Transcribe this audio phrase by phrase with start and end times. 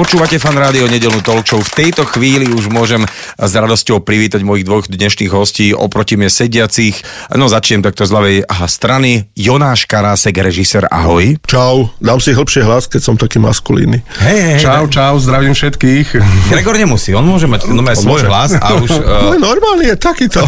[0.00, 1.60] Počúvate fan rádio nedelnú talk show.
[1.60, 3.04] V tejto chvíli už môžem
[3.36, 7.04] s radosťou privítať mojich dvoch dnešných hostí oproti mne sediacich.
[7.36, 9.28] No začnem takto z ľavej strany.
[9.36, 11.36] Jonáš Karásek, režisér, ahoj.
[11.44, 14.00] Čau, dám si hlbšie hlas, keď som taký maskulínny.
[14.24, 16.16] Hej, hej, Čau, čau, zdravím všetkých.
[16.48, 18.28] Gregor nemusí, on môže mať no, svoj môže.
[18.32, 18.88] hlas a už...
[19.04, 20.40] No Uh, normálny je takýto.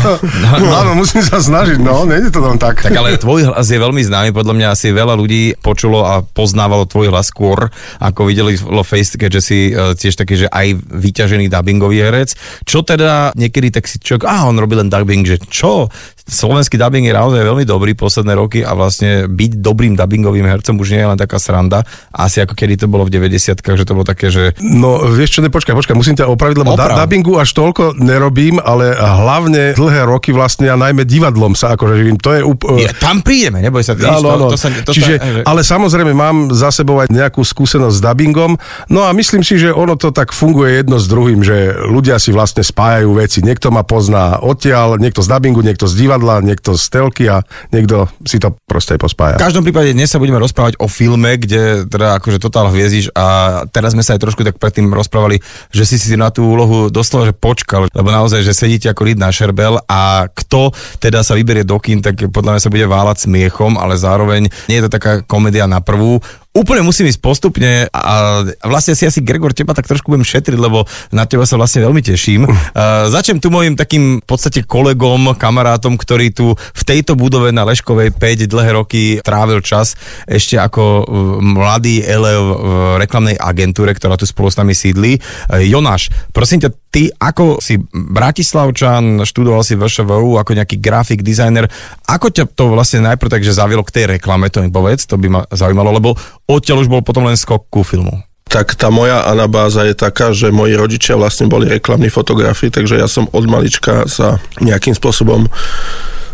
[0.62, 2.78] No, áno, musím sa snažiť, no, nejde to tam tak.
[2.80, 6.86] tak ale tvoj hlas je veľmi známy, podľa mňa asi veľa ľudí počulo a poznávalo
[6.86, 8.54] tvoj hlas skôr, ako videli
[8.86, 12.38] Face, keďže si uh, tiež taký, že aj vyťažený dubbingový herec.
[12.62, 15.90] Čo teda niekedy tak si človek, a on robí len dubbing, že čo?
[16.22, 20.94] Slovenský dubbing je naozaj veľmi dobrý posledné roky a vlastne byť dobrým dubbingovým hercom už
[20.94, 21.82] nie je len taká sranda.
[22.14, 25.40] Asi ako kedy to bolo v 90 že to bolo také, že No, vieš čo,
[25.42, 26.94] ne, počkaj, počkaj, musím ťa opraviť, lebo Oprav.
[26.94, 31.94] da, dubbingu až toľko nerobím, ale hlavne dlhé roky vlastne a najmä divadlom sa akože
[31.98, 32.20] živím.
[32.20, 32.86] To je úplne...
[32.86, 34.46] ja, tam prídeme, neboj sa, Áno, áno.
[34.92, 38.60] Čiže, sa, ale samozrejme mám za sebou aj nejakú skúsenosť s dubbingom,
[38.92, 42.28] no a myslím si, že ono to tak funguje jedno s druhým, že ľudia si
[42.28, 43.40] vlastne spájajú veci.
[43.40, 47.40] Niekto ma pozná odtiaľ, niekto z dubbingu, niekto z divadla, niekto z telky a
[47.72, 49.40] niekto si to proste pospája.
[49.40, 53.62] V každom prípade dnes sa budeme rozprávať o filme, kde teda akože totál hviezdiš a
[53.72, 55.40] teraz sme sa aj trošku tak predtým rozprávali,
[55.72, 59.16] že si si na tú úlohu doslova, že počkal, lebo naozaj, že sedíte ako ryd
[59.16, 63.30] na šerbel a kto teda sa vyberie do kín, tak podľa mňa sa bude váľať
[63.30, 66.18] smiechom, ale zároveň nie je to taká komédia na prvú.
[66.52, 70.84] Úplne musím ísť postupne a vlastne si asi Gregor teba tak trošku budem šetriť, lebo
[71.08, 72.44] na teba sa vlastne veľmi teším.
[72.44, 77.64] Uh, začnem tu mojim takým v podstate kolegom, kamarátom, ktorý tu v tejto budove na
[77.64, 79.96] Leškovej 5 dlhé roky trávil čas
[80.28, 81.04] ešte ako uh,
[81.40, 82.68] mladý elev v
[83.00, 85.16] reklamnej agentúre, ktorá tu spolu s nami sídli.
[85.48, 91.64] Uh, Jonáš, prosím ťa, ty ako si Bratislavčan, študoval si VŠVU ako nejaký grafik, dizajner,
[92.04, 95.32] ako ťa to vlastne najprv takže zavielo k tej reklame, to mi povedz, to by
[95.32, 96.12] ma zaujímalo, lebo
[96.52, 98.20] odtiaľ už bol potom len skok ku filmu.
[98.52, 103.08] Tak tá moja anabáza je taká, že moji rodičia vlastne boli reklamní fotografi, takže ja
[103.08, 105.48] som od malička sa nejakým spôsobom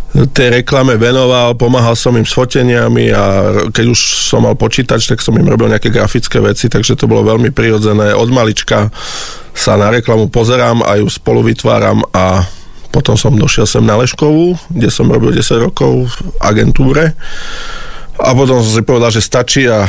[0.09, 3.25] tej reklame venoval, pomáhal som im s foteniami a
[3.71, 4.01] keď už
[4.33, 8.17] som mal počítač, tak som im robil nejaké grafické veci, takže to bolo veľmi prirodzené.
[8.17, 8.89] Od malička
[9.53, 12.41] sa na reklamu pozerám a ju spolu vytváram a
[12.89, 17.13] potom som došiel sem na Leškovú, kde som robil 10 rokov v agentúre
[18.19, 19.87] a potom som si povedal, že stačí a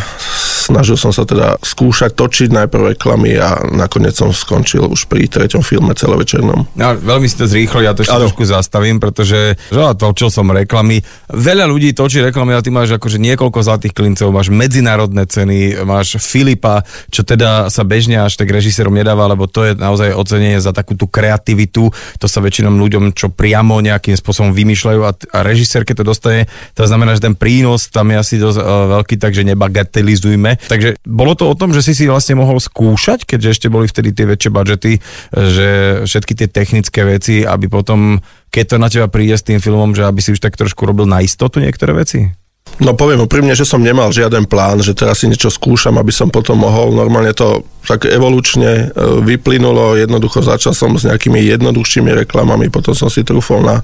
[0.70, 5.66] snažil som sa teda skúšať točiť najprv reklamy a nakoniec som skončil už pri treťom
[5.66, 6.70] filme celovečernom.
[6.78, 10.46] No, veľmi si to zrýchlo, ja to ešte trošku zastavím, pretože že ja točil som
[10.54, 11.02] reklamy.
[11.34, 16.22] Veľa ľudí točí reklamy a ty máš akože niekoľko zlatých klincov, máš medzinárodné ceny, máš
[16.22, 20.70] Filipa, čo teda sa bežne až tak režisérom nedáva, lebo to je naozaj ocenenie za
[20.70, 21.90] takú tú kreativitu.
[22.22, 26.42] To sa väčšinou ľuďom, čo priamo nejakým spôsobom vymýšľajú a, a režisér, keď to dostane,
[26.78, 30.68] to znamená, že ten prínos tam je asi dosť uh, veľký, takže nebagatelizujme.
[30.68, 34.12] Takže bolo to o tom, že si si vlastne mohol skúšať, keďže ešte boli vtedy
[34.12, 34.91] tie väčšie budžety,
[35.31, 35.68] že
[36.06, 38.19] všetky tie technické veci, aby potom,
[38.52, 41.07] keď to na teba príde s tým filmom, že aby si už tak trošku robil
[41.07, 42.39] na istotu niektoré veci?
[42.80, 46.31] No poviem úprimne, že som nemal žiaden plán, že teraz si niečo skúšam, aby som
[46.31, 46.96] potom mohol.
[46.96, 53.12] Normálne to tak evolučne e, vyplynulo, jednoducho začal som s nejakými jednoduchšími reklamami, potom som
[53.12, 53.84] si trúfol na,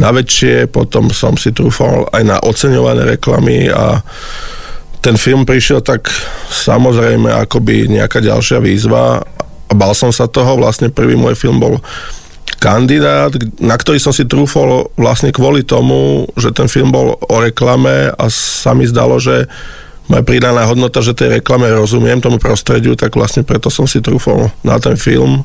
[0.00, 4.00] na väčšie, potom som si trúfol aj na oceňované reklamy a
[5.02, 6.08] ten film prišiel tak
[6.48, 9.20] samozrejme akoby nejaká ďalšia výzva
[9.68, 11.82] a bal som sa toho, vlastne prvý môj film bol
[12.62, 18.14] kandidát, na ktorý som si trúfol vlastne kvôli tomu, že ten film bol o reklame
[18.14, 19.50] a sa mi zdalo, že
[20.06, 24.50] moja pridaná hodnota, že tej reklame rozumiem tomu prostrediu, tak vlastne preto som si trúfol
[24.62, 25.42] na ten film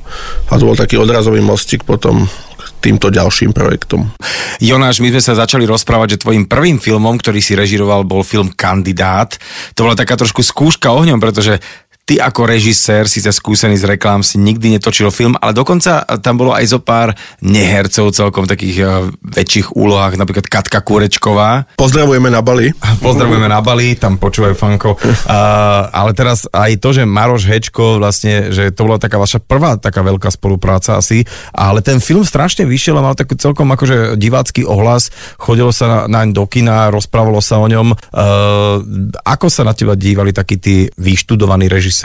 [0.49, 4.13] a to bol taký odrazový mostík potom k týmto ďalším projektom.
[4.61, 8.49] Jonáš, my sme sa začali rozprávať, že tvojim prvým filmom, ktorý si režiroval, bol film
[8.53, 9.37] Kandidát.
[9.77, 11.61] To bola taká trošku skúška ohňom, pretože
[12.07, 16.55] ty ako režisér, síce skúsený z reklám, si nikdy netočil film, ale dokonca tam bolo
[16.55, 17.11] aj zo pár
[17.43, 21.67] nehercov celkom takých uh, väčších úlohách, napríklad Katka Kurečková.
[21.75, 22.71] Pozdravujeme na Bali.
[23.05, 24.95] Pozdravujeme na Bali, tam počúvajú fanko.
[24.95, 29.75] Uh, ale teraz aj to, že Maroš Hečko vlastne, že to bola taká vaša prvá
[29.75, 34.63] taká veľká spolupráca asi, ale ten film strašne vyšiel a mal taký celkom akože divácky
[34.63, 37.91] ohlas, chodilo sa na, naň do kina, rozprávalo sa o ňom.
[38.15, 38.79] Uh,
[39.27, 41.96] ako sa na teba dívali takí tí vyštudovaní režiséri,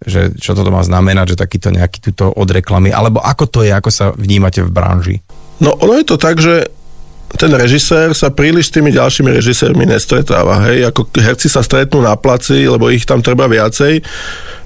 [0.00, 3.72] že čo toto má znamenať, že takýto nejaký túto od reklamy, alebo ako to je,
[3.74, 5.16] ako sa vnímate v branži?
[5.60, 6.72] No ono je to tak, že
[7.36, 10.66] ten režisér sa príliš s tými ďalšími režisérmi nestretáva.
[10.66, 10.90] Hej?
[10.90, 14.02] Ako herci sa stretnú na placi, lebo ich tam treba viacej.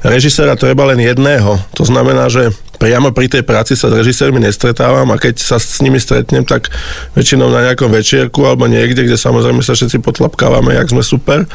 [0.00, 1.60] Režiséra treba len jedného.
[1.76, 5.80] To znamená, že priamo pri tej práci sa s režisérmi nestretávam a keď sa s
[5.80, 6.70] nimi stretnem, tak
[7.14, 11.46] väčšinou na nejakom večierku alebo niekde, kde samozrejme sa všetci potlapkávame, jak sme super.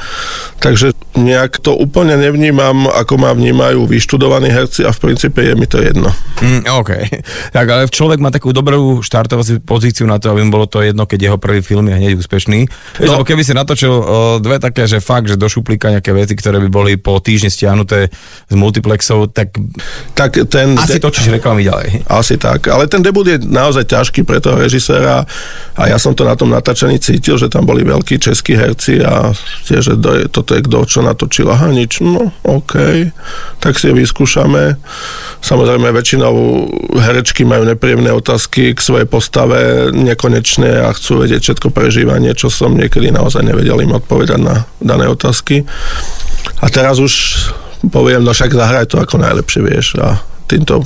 [0.60, 5.68] Takže nejak to úplne nevnímam, ako ma vnímajú vyštudovaní herci a v princípe je mi
[5.68, 6.12] to jedno.
[6.40, 6.92] Mm, OK.
[7.50, 11.04] Tak ale človek má takú dobrú štartovaciu pozíciu na to, aby mu bolo to jedno,
[11.04, 12.60] keď jeho prvý film je hneď úspešný.
[13.04, 13.20] No.
[13.20, 13.92] Lebo keby si natočil
[14.40, 18.08] dve také, že fakt, že do šuplíka nejaké veci, ktoré by boli po týždni stiahnuté
[18.48, 19.56] z multiplexov, tak,
[20.16, 22.06] tak ten asi de- točíš reklamy ďalej.
[22.06, 25.26] Asi tak, ale ten debut je naozaj ťažký pre toho režiséra
[25.74, 29.34] a ja som to na tom natáčaní cítil, že tam boli veľkí českí herci a
[29.66, 32.78] tiež, že do, toto je kto, čo natočil, aha, nič, no OK,
[33.58, 34.78] tak si vyskúšame.
[35.42, 36.36] Samozrejme, väčšinou
[37.02, 42.78] herečky majú nepríjemné otázky k svojej postave nekonečne a chcú vedieť všetko prežívanie, čo som
[42.78, 45.66] niekedy naozaj nevedel im odpovedať na dané otázky.
[46.62, 47.14] A teraz už
[47.88, 50.82] poviem, no však zahraj to ako najlepšie vieš a týmto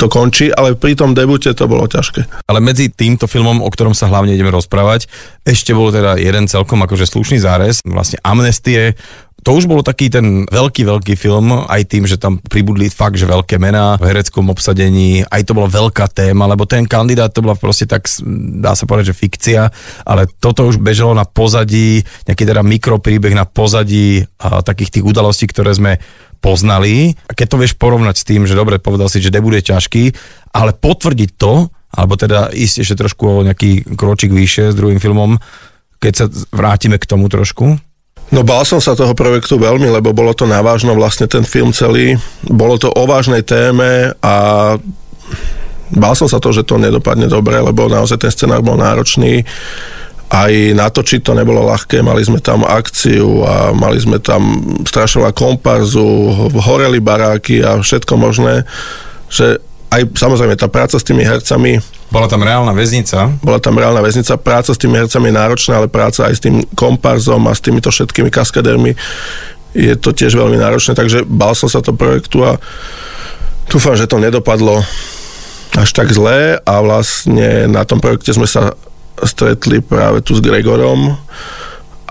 [0.00, 2.48] to končí, ale pri tom debute to bolo ťažké.
[2.48, 5.06] Ale medzi týmto filmom, o ktorom sa hlavne ideme rozprávať,
[5.44, 8.96] ešte bol teda jeden celkom akože slušný zárez, vlastne Amnestie,
[9.44, 13.28] to už bolo taký ten veľký, veľký film, aj tým, že tam pribudli fakt, že
[13.28, 17.52] veľké mená v hereckom obsadení, aj to bola veľká téma, lebo ten kandidát to bola
[17.52, 18.08] proste tak,
[18.64, 19.68] dá sa povedať, že fikcia,
[20.08, 25.44] ale toto už bežalo na pozadí, nejaký teda mikropríbeh na pozadí a, takých tých udalostí,
[25.44, 26.00] ktoré sme
[26.44, 27.16] poznali.
[27.24, 30.12] A keď to vieš porovnať s tým, že dobre, povedal si, že nebude ťažký,
[30.52, 35.40] ale potvrdiť to, alebo teda ísť ešte trošku o nejaký kročík vyššie s druhým filmom,
[35.96, 37.80] keď sa vrátime k tomu trošku,
[38.32, 42.16] No bál som sa toho projektu veľmi, lebo bolo to navážno vlastne ten film celý.
[42.48, 44.34] Bolo to o vážnej téme a
[45.92, 49.44] bál som sa to, že to nedopadne dobre, lebo naozaj ten scenár bol náročný.
[50.32, 56.50] Aj natočiť to nebolo ľahké, mali sme tam akciu a mali sme tam strašová komparzu,
[56.58, 58.64] horeli baráky a všetko možné,
[59.28, 59.60] že
[59.94, 61.78] aj samozrejme tá práca s tými hercami
[62.14, 63.26] bola tam reálna väznica.
[63.42, 66.62] Bola tam reálna väznica, práca s tými hercami je náročná, ale práca aj s tým
[66.78, 68.94] komparzom a s týmito všetkými kaskadermi
[69.74, 72.62] je to tiež veľmi náročné, takže bal som sa to projektu a
[73.66, 74.78] dúfam, že to nedopadlo
[75.74, 78.78] až tak zlé a vlastne na tom projekte sme sa
[79.22, 81.14] stretli práve tu s Gregorom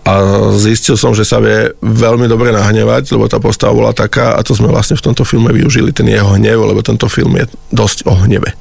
[0.04, 0.20] a
[0.60, 4.52] zistil som, že sa vie veľmi dobre nahnevať, lebo tá postava bola taká a to
[4.52, 8.14] sme vlastne v tomto filme využili ten jeho hnev, lebo tento film je dosť o
[8.28, 8.52] hneve.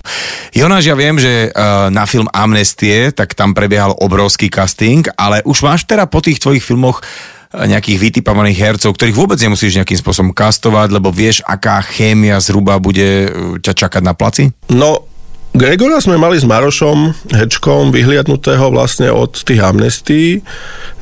[0.54, 5.66] Jonáš, ja viem, že uh, na film Amnestie, tak tam prebiehal obrovský casting, ale už
[5.66, 10.30] máš teda po tých tvojich filmoch eh, nejakých vytipovaných hercov, ktorých vôbec nemusíš nejakým spôsobom
[10.30, 14.54] kastovať, lebo vieš, aká chémia zhruba bude eh, ťa čakať na placi?
[14.70, 15.10] No,
[15.52, 20.40] Gregora sme mali s Marošom Hečkom vyhliadnutého vlastne od tých amnestí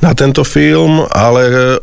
[0.03, 1.79] na tento film, ale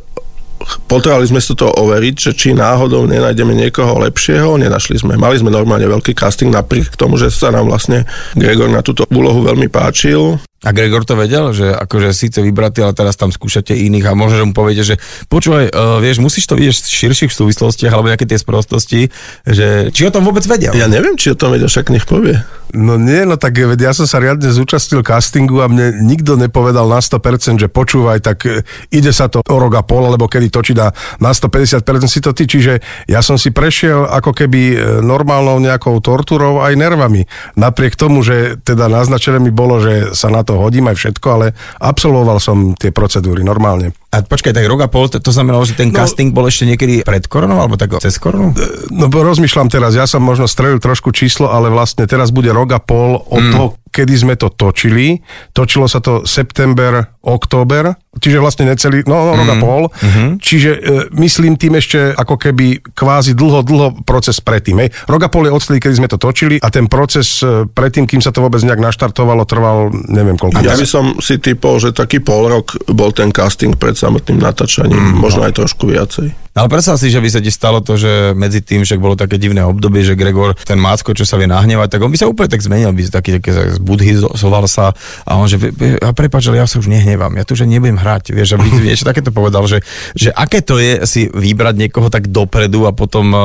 [0.84, 5.16] potrebovali sme si to overiť, že či náhodou nenájdeme niekoho lepšieho, nenašli sme.
[5.16, 8.04] Mali sme normálne veľký casting napriek tomu, že sa nám vlastne
[8.36, 10.36] Gregor na túto úlohu veľmi páčil.
[10.66, 14.42] A Gregor to vedel, že akože síce vybratý, ale teraz tam skúšate iných a možno,
[14.42, 14.98] že mu poviete, že
[15.30, 19.06] počúvaj, uh, vieš, musíš to vidieť v širších súvislostiach alebo nejaké tie sprostosti,
[19.46, 20.74] že či o tom vôbec vedel?
[20.74, 22.42] Ja neviem, či o tom vedel, však nech povie.
[22.74, 27.00] No nie, no tak ja som sa riadne zúčastnil castingu a mne nikto nepovedal na
[27.00, 28.60] 100%, že počúvaj, tak e,
[28.92, 32.36] ide sa to o rok a pol, alebo kedy točí na, na 150% si to
[32.36, 37.24] ty, čiže ja som si prešiel ako keby e, normálnou nejakou tortúrou aj nervami.
[37.56, 41.46] Napriek tomu, že teda naznačené mi bolo, že sa na to hodím aj všetko, ale
[41.84, 43.92] absolvoval som tie procedúry normálne.
[44.08, 46.64] A počkaj, tak rok a pol, to, to znamenalo, že ten no, casting bol ešte
[46.64, 48.56] niekedy pred koronou, alebo tak cez koronu?
[48.88, 52.80] No rozmýšľam teraz, ja som možno strelil trošku číslo, ale vlastne teraz bude rok a
[52.80, 53.52] pol od mm.
[53.52, 55.20] toho, kedy sme to točili.
[55.52, 59.62] Točilo sa to september, október, čiže vlastne necelý, no, no rok a mhm.
[59.62, 59.82] pol.
[59.90, 60.28] Mm-hmm.
[60.40, 60.80] Čiže e,
[61.20, 64.80] myslím tým ešte ako keby kvázi dlho, dlho proces predtým.
[64.80, 64.88] Hej.
[65.04, 68.22] Rok a pol je odstedy, kedy sme to točili a ten proces e, predtým, kým
[68.22, 70.64] sa to vôbec nejak naštartovalo, trval neviem koľko.
[70.64, 74.94] Ja by som si typol, že taký pol rok bol ten casting pred samotným natáčaním,
[74.94, 75.46] mm, možno no.
[75.50, 76.30] aj trošku viacej.
[76.58, 79.38] Ale predstav si, že by sa ti stalo to, že medzi tým, že bolo také
[79.38, 82.50] divné obdobie, že Gregor, ten Mácko, čo sa vie nahnevať, tak on by sa úplne
[82.50, 84.90] tak zmenil, by taký, taký zbudhizoval sa
[85.22, 85.54] a on, že
[86.02, 89.06] a prepáč, ale ja sa už nehnevám, ja tu, že nebudem hrať, vieš, aby niečo
[89.06, 89.86] takéto povedal, že,
[90.18, 93.38] že aké to je si vybrať niekoho tak dopredu a potom, e,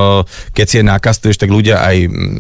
[0.58, 1.98] keď si je nakastuješ, tak ľudia aj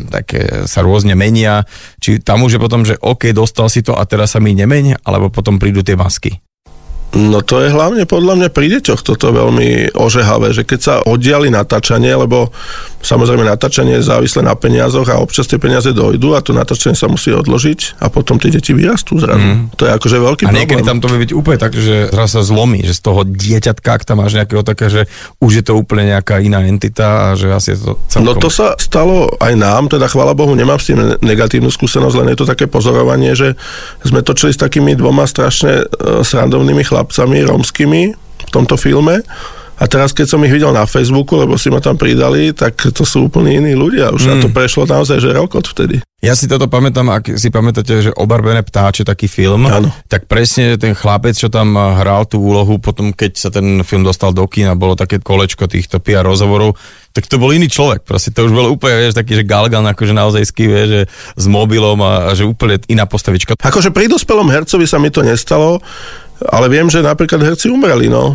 [0.09, 0.25] tak
[0.65, 1.69] sa rôzne menia,
[2.01, 5.05] či tam už je potom, že OK, dostal si to a teraz sa mi nemeň,
[5.05, 6.41] alebo potom prídu tie masky.
[7.13, 11.53] No to je hlavne podľa mňa pri deťoch toto veľmi ožehavé, že keď sa oddiali
[11.53, 12.49] natáčanie, lebo
[13.03, 17.11] Samozrejme, natáčanie je závislé na peniazoch a občas tie peniaze dojdú a to natáčanie sa
[17.11, 19.43] musí odložiť a potom tie deti vyrastú zrazu.
[19.43, 19.75] Mm.
[19.75, 20.61] To je akože veľký A problém.
[20.63, 23.99] niekedy tam to vie byť úplne tak, že zrazu sa zlomí, že z toho dieťatka,
[23.99, 25.01] ak tam máš nejakého také, že
[25.43, 28.23] už je to úplne nejaká iná entita a že asi je to celkom...
[28.23, 32.31] No to sa stalo aj nám, teda chvála Bohu, nemám s tým negatívnu skúsenosť, len
[32.31, 33.59] je to také pozorovanie, že
[34.07, 39.19] sme točili s takými dvoma strašne e, srandovnými chlapcami, romskými v tomto filme.
[39.83, 43.03] A teraz, keď som ich videl na Facebooku, lebo si ma tam pridali, tak to
[43.03, 44.15] sú úplne iní ľudia.
[44.15, 44.31] Už mm.
[44.31, 45.99] a to prešlo naozaj, že rok od vtedy.
[46.23, 49.91] Ja si toto pamätám, ak si pamätáte, že Obarbené ptáče, taký film, Áno.
[50.07, 54.31] tak presne ten chlapec, čo tam hral tú úlohu, potom keď sa ten film dostal
[54.31, 56.79] do kina, bolo také kolečko týchto PR rozhovorov,
[57.11, 58.07] tak to bol iný človek.
[58.07, 61.99] Proste to už bolo úplne, vieš, taký, že galgan, akože naozaj vieš, že s mobilom
[61.99, 63.59] a, a že úplne iná postavička.
[63.59, 65.83] Akože pri dospelom hercovi sa mi to nestalo,
[66.41, 68.33] ale viem, že napríklad herci umreli, no.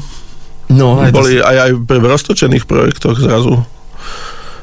[0.68, 3.64] No, aj Boli aj, aj v roztočených projektoch zrazu.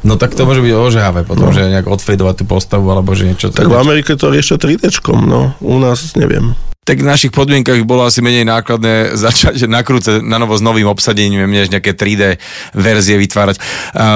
[0.05, 1.55] No tak to môže byť ožehavé potom, no.
[1.55, 3.49] že nejak odfejdovať tú postavu, alebo že niečo...
[3.49, 4.93] Tak v Amerike to riešia 3D,
[5.25, 5.57] no.
[5.65, 6.53] U nás neviem.
[6.85, 11.49] Tak v našich podmienkach bolo asi menej nákladné začať nakrúcať na novo s novým obsadením,
[11.49, 12.37] než nejaké 3D
[12.77, 13.57] verzie vytvárať.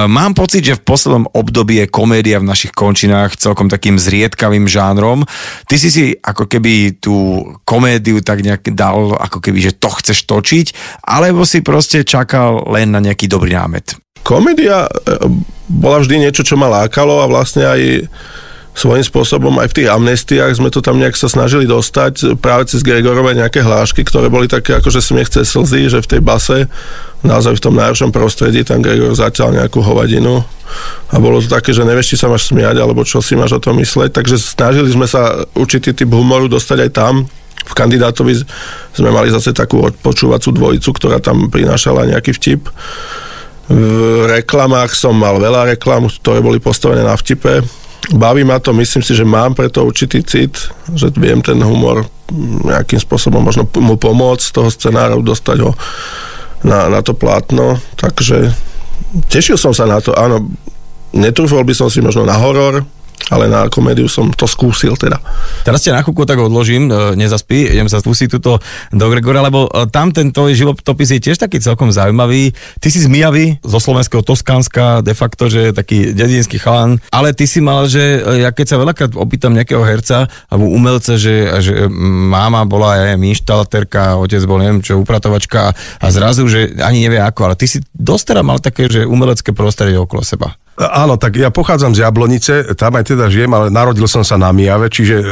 [0.06, 5.26] Mám pocit, že v poslednom období je komédia v našich končinách celkom takým zriedkavým žánrom.
[5.66, 10.30] Ty si si ako keby tú komédiu tak nejak dal, ako keby, že to chceš
[10.30, 10.66] točiť,
[11.02, 13.98] alebo si proste čakal len na nejaký dobrý námet.
[14.22, 14.90] Komédia e,
[15.66, 17.80] bola vždy niečo, čo ma lákalo a vlastne aj
[18.80, 22.80] svojím spôsobom aj v tých amnestiách sme to tam nejak sa snažili dostať práve cez
[22.80, 26.64] Gregorové nejaké hlášky, ktoré boli také akože smiech cez slzy, že v tej base
[27.20, 30.40] naozaj v tom najhoršom prostredí tam Gregor zatiaľ nejakú hovadinu
[31.12, 33.60] a bolo to také, že nevieš, či sa máš smiať alebo čo si máš o
[33.60, 37.14] tom mysleť, takže snažili sme sa určitý typ humoru dostať aj tam
[37.60, 38.32] v kandidátovi
[38.96, 42.72] sme mali zase takú počúvacú dvojicu, ktorá tam prinášala nejaký vtip.
[43.70, 47.62] V reklamách som mal veľa reklam, ktoré boli postavené na vtipe.
[48.08, 50.56] Baví ma to, myslím si, že mám preto určitý cit,
[50.96, 52.08] že viem ten humor
[52.64, 55.76] nejakým spôsobom možno mu pomôcť z toho scenáru, dostať ho
[56.64, 57.76] na, na to plátno.
[58.00, 58.50] Takže
[59.28, 60.48] tešil som sa na to, áno.
[61.10, 62.86] Netrúfol by som si možno na horor,
[63.30, 65.22] ale na komédiu som to skúsil teda.
[65.62, 68.58] Teraz ťa na chvíľku tak odložím, e, nezaspí, idem sa spustiť túto
[68.90, 72.52] do Gregora, lebo e, tam ten tvoj životopis je tiež taký celkom zaujímavý.
[72.82, 77.46] Ty si z Mijavy, zo slovenského Toskánska, de facto, že taký dedinský chalan, ale ty
[77.46, 81.86] si mal, že e, ja keď sa veľakrát opýtam nejakého herca alebo umelca, že, že
[81.90, 87.52] máma bola aj inštalatérka, otec bol neviem čo, upratovačka a zrazu, že ani nevie ako,
[87.52, 90.58] ale ty si dostera mal také, že umelecké prostredie okolo seba.
[90.80, 94.48] Áno, tak ja pochádzam z Jablonice, tam aj teda žijem, ale narodil som sa na
[94.48, 95.24] Mijave, čiže e,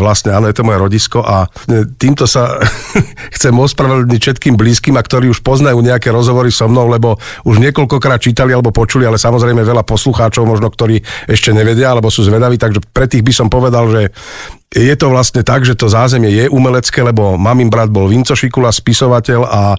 [0.00, 2.56] vlastne áno, je to moje rodisko a e, týmto sa
[3.36, 8.16] chcem ospravedlniť všetkým blízkym, a ktorí už poznajú nejaké rozhovory so mnou, lebo už niekoľkokrát
[8.16, 12.80] čítali alebo počuli, ale samozrejme veľa poslucháčov možno, ktorí ešte nevedia alebo sú zvedaví, takže
[12.88, 14.08] pre tých by som povedal, že
[14.74, 18.74] je to vlastne tak, že to zázemie je umelecké, lebo mamin brat bol Vinco Šikula,
[18.74, 19.78] spisovateľ a e,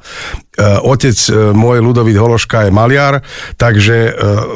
[0.88, 3.20] otec e, môj Ludovít Hološka je maliar,
[3.60, 4.12] takže e,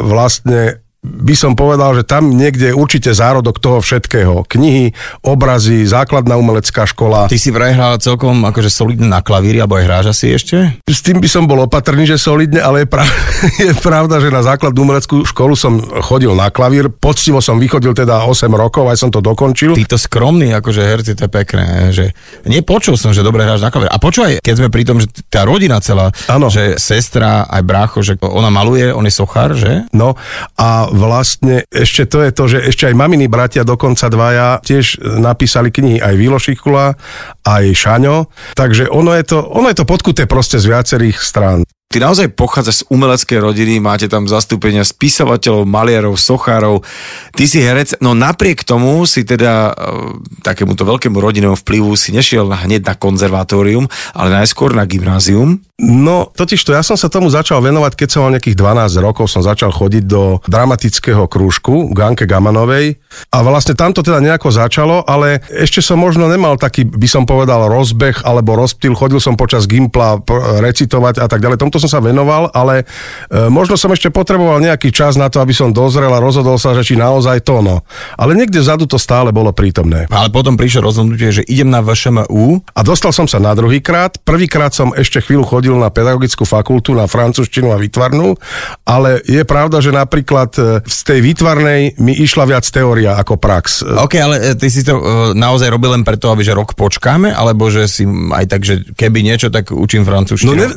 [0.07, 4.43] vlastne by som povedal, že tam niekde je určite zárodok toho všetkého.
[4.43, 4.91] Knihy,
[5.23, 7.31] obrazy, základná umelecká škola.
[7.31, 10.75] Ty si vraj hral celkom akože solidne na klavíri, alebo aj hráš asi ešte?
[10.83, 13.07] S tým by som bol opatrný, že solidne, ale je, prav,
[13.63, 16.91] je pravda, že na základnú umeleckú školu som chodil na klavír.
[16.91, 19.79] Poctivo som vychodil teda 8 rokov, aj som to dokončil.
[19.79, 22.11] Títo skromní, akože herci, to je pekné, že
[22.43, 23.87] nepočul som, že dobre hráš na klavír.
[23.87, 26.51] A počúvaj, keď sme pri tom, že tá rodina celá, Áno.
[26.51, 29.87] že sestra, aj brácho, že ona maluje, on je sochár, že?
[29.95, 30.19] No
[30.59, 35.69] a vlastne ešte to je to, že ešte aj maminy bratia, dokonca dvaja, tiež napísali
[35.69, 36.97] knihy aj Vilo Šikula,
[37.45, 41.63] aj Šaňo, takže ono je to, ono je to podkuté proste z viacerých strán.
[41.89, 46.85] Ty naozaj pochádzaš z umeleckej rodiny, máte tam zastúpenia spisovateľov, maliarov, sochárov,
[47.33, 52.45] ty si herec, no napriek tomu si teda e, takémuto veľkému rodinnému vplyvu si nešiel
[52.45, 55.65] hneď na konzervatórium, ale najskôr na gymnázium.
[55.79, 59.31] No, totiž to, ja som sa tomu začal venovať, keď som mal nejakých 12 rokov,
[59.31, 62.99] som začal chodiť do dramatického krúžku Ganke Gamanovej.
[63.31, 67.23] A vlastne tam to teda nejako začalo, ale ešte som možno nemal taký, by som
[67.23, 70.19] povedal, rozbeh alebo rozptyl, chodil som počas gimpla
[70.59, 72.83] recitovať a tak ďalej, tomto som sa venoval, ale
[73.31, 76.75] e, možno som ešte potreboval nejaký čas na to, aby som dozrel a rozhodol sa,
[76.75, 77.81] že či naozaj to no.
[78.19, 80.05] Ale niekde vzadu to stále bolo prítomné.
[80.11, 82.61] Ale potom prišlo rozhodnutie, že idem na VŠMU.
[82.75, 84.19] A dostal som sa na druhý krát.
[84.21, 88.35] Prvýkrát som ešte chvíľu chodil na pedagogickú fakultu, na francúzštinu a výtvarnú,
[88.83, 93.87] ale je pravda, že napríklad e, z tej výtvarnej mi išla viac teória ako prax.
[93.87, 94.99] OK, ale e, ty si to
[95.33, 99.21] naozaj robil len preto, aby že rok počkáme, alebo že si aj tak, že keby
[99.21, 100.49] niečo, tak učím francúzštinu?
[100.49, 100.67] No ne,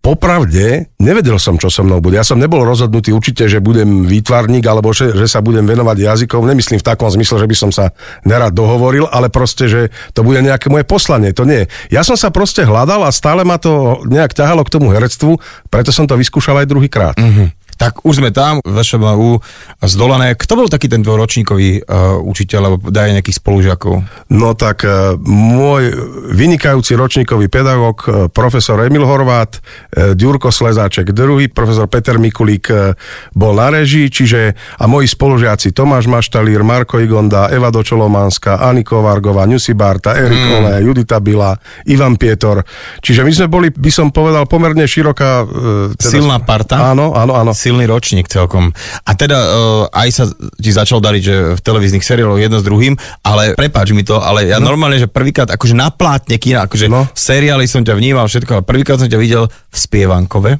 [0.00, 2.16] Popravde, nevedel som, čo so mnou bude.
[2.16, 6.48] Ja som nebol rozhodnutý určite, že budem výtvarník, alebo že, že sa budem venovať jazykom.
[6.48, 7.92] Nemyslím v takom zmysle, že by som sa
[8.24, 11.36] nerad dohovoril, ale proste, že to bude nejaké moje poslanie.
[11.36, 11.68] To nie.
[11.92, 15.36] Ja som sa proste hľadal a stále ma to nejak ťahalo k tomu herectvu,
[15.68, 17.20] preto som to vyskúšal aj druhýkrát.
[17.20, 19.40] Mm-hmm tak už sme tam, VŠMU
[19.80, 20.36] zdolané.
[20.36, 24.04] Kto bol taký ten dvoročníkový uh, učiteľ, alebo daj nejakých spolužiakov?
[24.28, 25.88] No tak uh, môj
[26.36, 32.92] vynikajúci ročníkový pedagóg, uh, profesor Emil Horvát, uh, Ďurko Slezáček, druhý profesor Peter Mikulík uh,
[33.32, 39.48] bol na režii, čiže a moji spolužiaci Tomáš Maštalír, Marko Igonda, Eva Dočolománska, Aniko Vargová,
[39.48, 40.52] Nusi Barta, Erik mm.
[40.60, 41.56] Ole, Judita Bila,
[41.88, 42.60] Ivan Pietor.
[43.00, 45.48] Čiže my sme boli, by som povedal, pomerne široká...
[45.48, 46.92] Uh, teda, Silná parta?
[46.92, 48.74] Áno, áno, áno silný ročník celkom.
[49.06, 50.24] A teda uh, aj sa
[50.58, 54.50] ti začal dariť, že v televíznych seriáloch jedno s druhým, ale prepáč mi to, ale
[54.50, 54.74] ja no.
[54.74, 57.06] normálne, že prvýkrát akože na plátne kina, akože no.
[57.14, 60.58] seriály som ťa vnímal všetko, ale prvýkrát som ťa videl v Spievankove.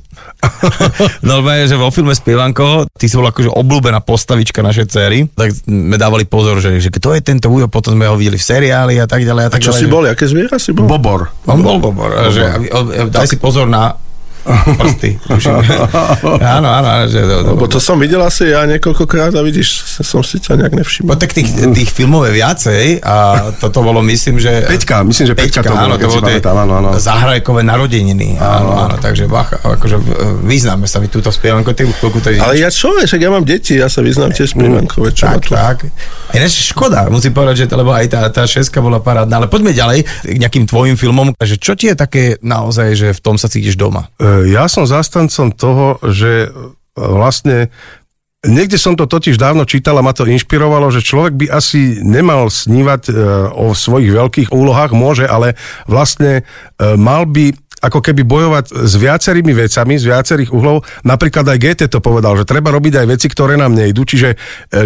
[1.31, 5.99] normálne, že vo filme Spievanko, ty si bol akože obľúbená postavička našej cery, tak sme
[5.99, 9.11] dávali pozor, že, že kto je tento Ujo, potom sme ho videli v seriáli a
[9.11, 9.43] tak ďalej.
[9.43, 10.87] A, tak a čo ďalej, si bol, aké zviera si bol?
[10.87, 11.35] Bobor.
[11.51, 12.15] On bol Bobor.
[12.15, 12.31] bobor.
[12.31, 12.71] Že,
[13.11, 13.99] daj si pozor na
[14.77, 15.11] prsty.
[16.57, 16.91] áno, áno.
[17.07, 20.75] Že, to, Lebo to som videl asi ja niekoľkokrát a vidíš, som si ťa nejak
[20.75, 21.13] nevšimol.
[21.13, 24.67] No tak tých, tých filmov je viacej a toto bolo, myslím, že...
[24.67, 26.91] Peťka, myslím, že Peťka, Peťka to bolo, áno, to bolo tie áno, áno.
[26.99, 28.37] zahrajkové narodeniny.
[28.41, 29.97] Áno, áno, takže bacha, akože
[30.43, 33.79] vyznáme sa mi túto spievanko, ty chvíľku to Ale ja čo, však ja mám deti,
[33.79, 35.55] ja sa vyznám tiež spievankové, čo tak, tu.
[35.55, 35.77] tak.
[36.31, 39.75] Ináč škoda, musím povedať, že to, lebo aj tá, tá šeska bola parádna, ale poďme
[39.75, 43.51] ďalej k nejakým tvojim filmom, že čo ti je také naozaj, že v tom sa
[43.51, 44.07] cítiš doma?
[44.17, 46.49] E, ja som zast zastancom toho, že e,
[46.95, 47.75] vlastne
[48.41, 52.49] Niekde som to totiž dávno čítal a ma to inšpirovalo, že človek by asi nemal
[52.49, 53.15] snívať e,
[53.53, 56.43] o svojich veľkých úlohách, môže, ale vlastne e,
[56.97, 57.53] mal by
[57.85, 60.89] ako keby bojovať s viacerými vecami, z viacerých uhlov.
[61.05, 64.09] Napríklad aj GT to povedal, že treba robiť aj veci, ktoré nám nejdu.
[64.09, 64.37] Čiže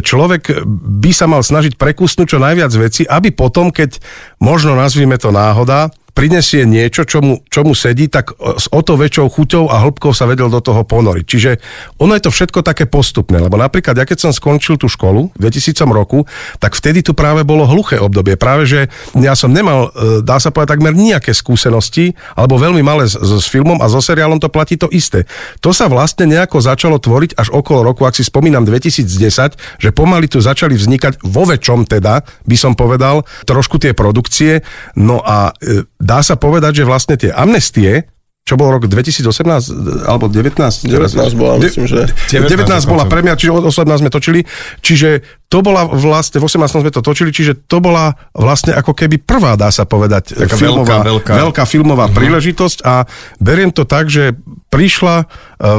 [0.03, 0.67] človek
[1.03, 3.99] by sa mal snažiť prekusnúť čo najviac veci, aby potom, keď
[4.43, 8.95] možno nazvime to náhoda, prinesie niečo, čo mu, čo mu sedí, tak s o to
[8.95, 11.25] väčšou chuťou a hĺbkou sa vedel do toho ponoriť.
[11.27, 11.51] Čiže
[11.99, 15.39] ono je to všetko také postupné, lebo napríklad ja keď som skončil tú školu v
[15.43, 16.23] 2000 roku,
[16.63, 18.39] tak vtedy tu práve bolo hluché obdobie.
[18.39, 18.81] Práve, že
[19.19, 23.51] ja som nemal, e, dá sa povedať, takmer nejaké skúsenosti, alebo veľmi malé s, s
[23.51, 25.27] filmom a so seriálom to platí to isté.
[25.67, 30.31] To sa vlastne nejako začalo tvoriť až okolo roku, ak si spomínam 2010, že pomaly
[30.31, 34.63] tu začali vznikať vo väčšom teda, by som povedal, trošku tie produkcie.
[34.95, 38.13] No a e, dá sa povedať, že vlastne tie amnestie,
[38.45, 40.61] čo bol rok 2018 alebo 19?
[40.85, 42.13] 19 bola, myslím, že...
[42.29, 44.45] 19, 19 bola premiéra, čiže 18 sme točili,
[44.85, 49.17] čiže to bola vlastne, v 18 sme to točili, čiže to bola vlastne ako keby
[49.25, 51.33] prvá, dá sa povedať, Taká filmová, veľká, veľká.
[51.41, 52.19] veľká filmová uh-huh.
[52.21, 53.09] príležitosť a
[53.41, 54.37] beriem to tak, že
[54.69, 55.27] prišla e,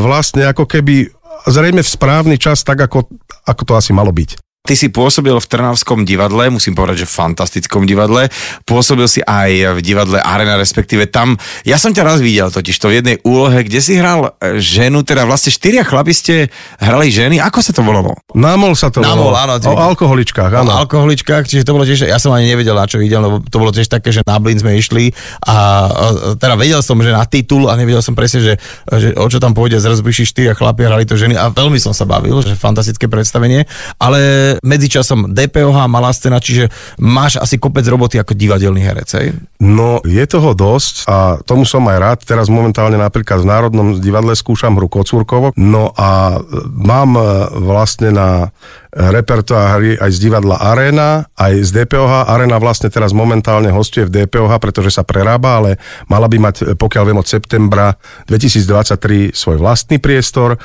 [0.01, 1.13] vlastne ako keby
[1.45, 3.05] zrejme v správny čas, tak ako,
[3.45, 4.44] ako to asi malo byť.
[4.65, 8.33] Ty si pôsobil v Trnavskom divadle, musím povedať, že v fantastickom divadle.
[8.65, 11.37] Pôsobil si aj v divadle Arena, respektíve tam.
[11.61, 15.05] Ja som ťa raz videl totiž to v jednej úlohe, kde si hral e, ženu,
[15.05, 16.35] teda vlastne štyria chlapi ste
[16.81, 17.37] hrali ženy.
[17.45, 18.17] Ako sa to volalo?
[18.33, 19.55] Námol sa to Námol, volalo.
[19.55, 19.61] áno.
[19.61, 19.67] Ty...
[19.69, 20.73] O alkoholičkách, áno.
[20.73, 23.61] O alkoholičkách, čiže to bolo tiež, ja som ani nevedel, na čo videl, lebo to
[23.61, 25.13] bolo tiež také, že na blin sme išli
[25.45, 25.55] a, a
[26.41, 28.53] teda vedel som, že na titul a nevedel som presne, že,
[28.89, 31.93] že o čo tam pôjde, zrazu prišli štyria chlapi, hrali to ženy a veľmi som
[31.93, 33.69] sa bavil, že fantastické predstavenie,
[34.01, 36.69] ale medzičasom DPOH, malá scéna, čiže
[37.01, 39.27] máš asi kopec roboty ako divadelný herec, hej?
[39.59, 42.19] No, je toho dosť a tomu som aj rád.
[42.27, 45.51] Teraz momentálne napríklad v Národnom divadle skúšam hru Kocúrkovo.
[45.55, 46.39] No a
[46.71, 47.23] mám e,
[47.63, 48.53] vlastne na
[48.95, 52.31] repertoári aj z divadla Arena, aj z DPOH.
[52.31, 55.75] Arena vlastne teraz momentálne hostuje v DPOH, pretože sa prerába, ale
[56.07, 57.99] mala by mať, pokiaľ viem, od septembra
[58.31, 60.55] 2023 svoj vlastný priestor.
[60.55, 60.57] E,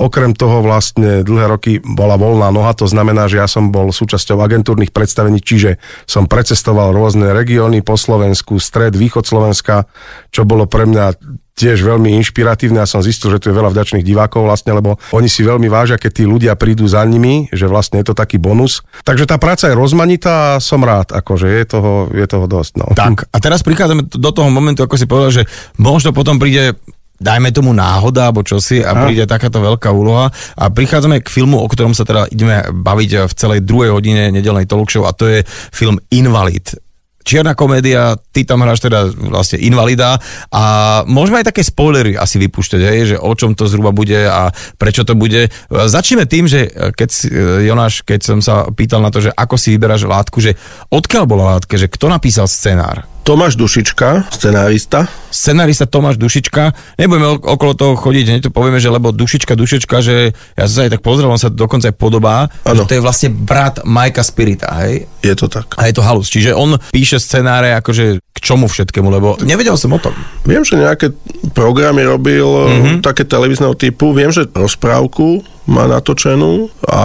[0.00, 4.40] okrem toho vlastne dlhé roky bola voľná noha, to znamená, že ja som bol súčasťou
[4.40, 5.76] agentúrnych predstavení, čiže
[6.08, 9.84] som precestoval rôzne regióny po Slovensku, stred, východ Slovenska,
[10.32, 11.20] čo bolo pre mňa
[11.62, 15.30] tiež veľmi inšpiratívne a som zistil, že tu je veľa vďačných divákov vlastne, lebo oni
[15.30, 18.82] si veľmi vážia, keď tí ľudia prídu za nimi, že vlastne je to taký bonus.
[19.06, 22.72] Takže tá práca je rozmanitá a som rád, akože je toho, je toho dosť.
[22.82, 22.86] No.
[22.98, 25.42] Tak a teraz prichádzame do toho momentu, ako si povedal, že
[25.78, 26.74] možno potom príde
[27.22, 31.70] dajme tomu náhoda alebo čosi a príde takáto veľká úloha a prichádzame k filmu, o
[31.70, 35.46] ktorom sa teda ideme baviť v celej druhej hodine nedelnej talk show a to je
[35.70, 36.74] film Invalid
[37.22, 40.18] čierna komédia, ty tam hráš teda vlastne invalida
[40.50, 40.62] a
[41.06, 45.06] môžeme aj také spoilery asi vypúšťať, hej, že o čom to zhruba bude a prečo
[45.06, 45.50] to bude.
[45.70, 47.30] Začneme tým, že keď si,
[47.66, 50.58] Jonáš, keď som sa pýtal na to, že ako si vyberáš látku, že
[50.90, 53.11] odkiaľ bola látka, že kto napísal scenár?
[53.22, 55.06] Tomáš Dušička, scenárista.
[55.30, 56.74] Scenárista Tomáš Dušička.
[56.98, 60.98] Nebudeme okolo toho chodiť, hneď to povieme, že lebo Dušička, Dušička, že ja sa aj
[60.98, 62.82] tak pozrel, on sa dokonca aj podobá, ano.
[62.82, 65.06] že to je vlastne brat Majka Spirita, hej?
[65.22, 65.78] Je to tak.
[65.78, 66.34] A je to halus.
[66.34, 70.18] Čiže on píše scenáre akože k čomu všetkému, lebo nevedel som o tom.
[70.42, 71.14] Viem, že nejaké
[71.54, 73.06] programy robil mm-hmm.
[73.06, 74.10] také televízneho typu.
[74.18, 77.00] Viem, že rozprávku má natočenú a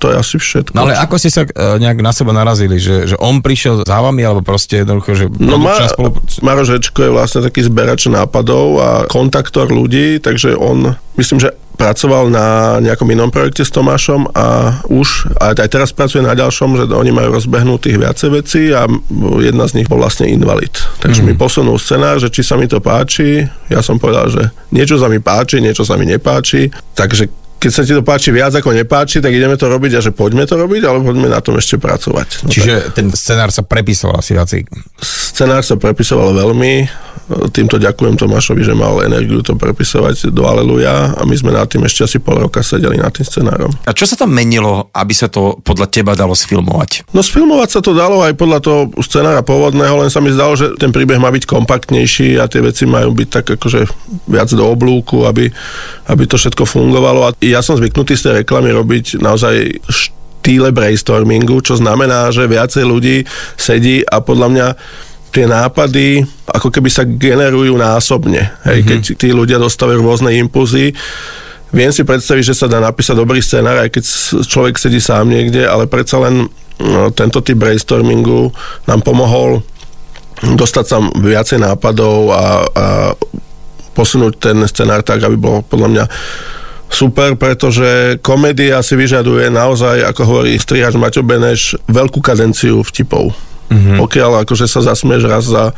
[0.00, 0.72] to je asi všetko.
[0.72, 3.98] No ale ako ste sa uh, nejak na seba narazili, že, že on prišiel za
[4.00, 6.16] vami, alebo proste jednoducho, že No Ma, spolu...
[6.64, 12.78] Rečko je vlastne taký zberač nápadov a kontaktor ľudí, takže on, myslím, že pracoval na
[12.78, 17.10] nejakom inom projekte s Tomášom a už, a aj teraz pracuje na ďalšom, že oni
[17.10, 18.86] majú rozbehnutých viacej vecí a
[19.42, 20.72] jedna z nich bol vlastne invalid.
[21.02, 21.34] Takže mm-hmm.
[21.34, 25.10] mi posunul scenár, že či sa mi to páči, ja som povedal, že niečo sa
[25.10, 29.24] mi páči, niečo sa mi nepáči, takže keď sa ti to páči viac ako nepáči,
[29.24, 32.44] tak ideme to robiť a že poďme to robiť, ale poďme na tom ešte pracovať.
[32.44, 33.00] No Čiže tak.
[33.00, 34.68] ten scenár sa prepisoval asi viacej?
[35.00, 36.84] Scenár sa prepisoval veľmi.
[37.24, 41.80] Týmto ďakujem Tomášovi, že mal energiu to prepisovať do Aleluja a my sme na tým
[41.88, 43.72] ešte asi pol roka sedeli nad tým scenárom.
[43.88, 47.08] A čo sa tam menilo, aby sa to podľa teba dalo sfilmovať?
[47.16, 50.76] No sfilmovať sa to dalo aj podľa toho scenára pôvodného, len sa mi zdalo, že
[50.76, 53.88] ten príbeh má byť kompaktnejší a tie veci majú byť tak akože
[54.28, 55.48] viac do oblúku, aby,
[56.12, 57.24] aby to všetko fungovalo.
[57.24, 59.80] A ja som zvyknutý z tej reklamy robiť naozaj
[60.44, 63.24] štýle brainstormingu, čo znamená, že viacej ľudí
[63.56, 64.66] sedí a podľa mňa
[65.34, 68.54] tie nápady ako keby sa generujú násobne.
[68.62, 68.90] Hej, mm-hmm.
[68.94, 70.94] Keď tí ľudia dostávajú rôzne impulzy,
[71.74, 74.04] viem si predstaviť, že sa dá napísať dobrý scenár, aj keď
[74.46, 76.46] človek sedí sám niekde, ale predsa len
[76.78, 78.54] no, tento typ brainstormingu
[78.86, 79.66] nám pomohol
[80.38, 82.86] dostať sa viacej nápadov a, a
[83.94, 86.04] posunúť ten scenár tak, aby bol podľa mňa
[86.90, 93.34] super, pretože komédia si vyžaduje naozaj, ako hovorí strihač Maťo Beneš, veľkú kadenciu vtipov.
[93.72, 93.96] Mm-hmm.
[94.00, 95.72] Pokiaľ akože sa zasmieš raz za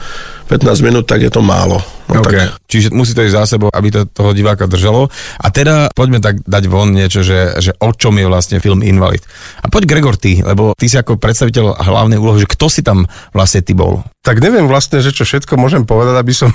[0.47, 1.83] 15 minút, tak je to málo.
[2.07, 2.47] No okay.
[2.47, 2.63] tak.
[2.71, 5.11] Čiže musí to ísť za sebou, aby to toho diváka držalo.
[5.43, 9.27] A teda poďme tak dať von niečo, že, že o čom je vlastne film Invalid.
[9.63, 13.11] A poď Gregor ty, lebo ty si ako predstaviteľ hlavnej úlohy, že kto si tam
[13.35, 14.07] vlastne ty bol?
[14.23, 16.51] Tak neviem vlastne, že čo všetko môžem povedať, aby som,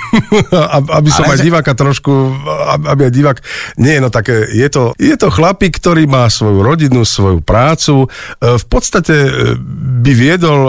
[0.99, 1.47] aby som Ale aj že...
[1.51, 2.11] diváka trošku,
[2.87, 3.37] aby aj divák...
[3.75, 8.07] Nie, no také, je to, je to chlapík, ktorý má svoju rodinu, svoju prácu.
[8.07, 9.29] E, v podstate e,
[9.99, 10.59] by viedol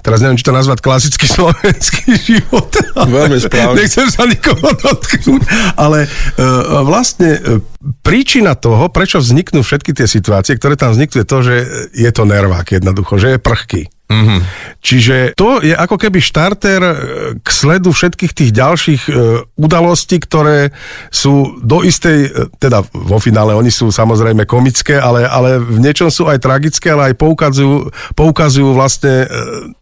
[0.00, 2.72] teraz neviem, či to nazvať klasický slovenský život.
[2.96, 3.80] Veľmi správne.
[3.80, 5.42] Nechcem sa nikoho dotknúť,
[5.76, 7.62] ale uh, vlastne uh,
[8.02, 11.56] príčina toho, prečo vzniknú všetky tie situácie, ktoré tam vzniknú, je to, že
[11.94, 13.82] je to nervák jednoducho, že je prchký.
[14.10, 14.40] Mm-hmm.
[14.82, 16.94] Čiže to je ako keby štarter e,
[17.38, 19.12] k sledu všetkých tých ďalších e,
[19.54, 20.74] udalostí, ktoré
[21.14, 26.10] sú do istej, e, teda vo finále oni sú samozrejme komické, ale, ale v niečom
[26.10, 29.30] sú aj tragické, ale aj poukazujú, poukazujú vlastne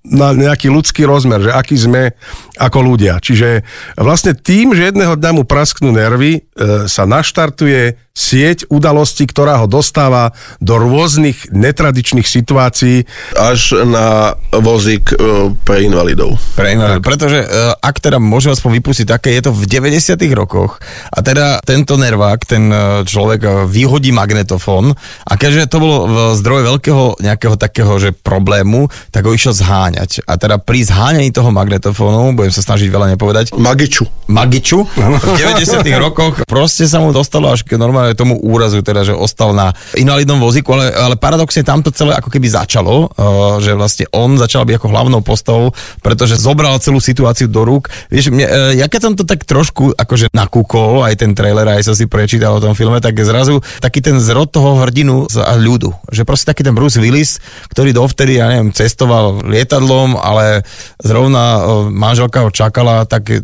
[0.04, 2.12] na nejaký ľudský rozmer, že aký sme
[2.60, 3.22] ako ľudia.
[3.22, 3.64] Čiže
[3.96, 6.44] vlastne tým, že jedného dňa mu prasknú nervy,
[6.90, 13.06] sa naštartuje sieť udalostí, ktorá ho dostáva do rôznych netradičných situácií.
[13.38, 14.17] Až na
[14.52, 15.16] vozík e,
[15.62, 16.36] pre invalidov.
[16.56, 17.04] Pre invalidov.
[17.04, 17.46] Pretože e,
[17.78, 20.82] ak teda môžem aspoň vypustiť také, je to v 90 rokoch
[21.14, 22.76] a teda tento nervák, ten e,
[23.06, 24.92] človek vyhodí magnetofón
[25.24, 25.96] a keďže to bolo
[26.34, 30.26] zdroj veľkého nejakého takého že problému, tak ho išiel zháňať.
[30.26, 33.54] A teda pri zháňaní toho magnetofónu, budem sa snažiť veľa nepovedať.
[33.54, 34.04] Magiču.
[34.28, 34.84] Magiču.
[34.84, 39.52] V 90 rokoch proste sa mu dostalo až k normálne tomu úrazu, teda, že ostal
[39.54, 43.12] na invalidnom vozíku, ale, ale paradoxne tam to celé ako keby začalo,
[43.60, 47.90] že vlastne on začal byť ako hlavnou postavou, pretože zobral celú situáciu do rúk.
[48.08, 51.88] Vieš, mne, uh, ja keď som to tak trošku akože nakúkol, aj ten trailer, aj
[51.88, 55.92] som si prečítal o tom filme, tak zrazu taký ten zrod toho hrdinu z ľudu,
[56.12, 57.42] že proste taký ten Bruce Willis,
[57.72, 60.62] ktorý dovtedy, ja neviem, cestoval lietadlom, ale
[61.00, 63.42] zrovna uh, manželka ho čakala, tak...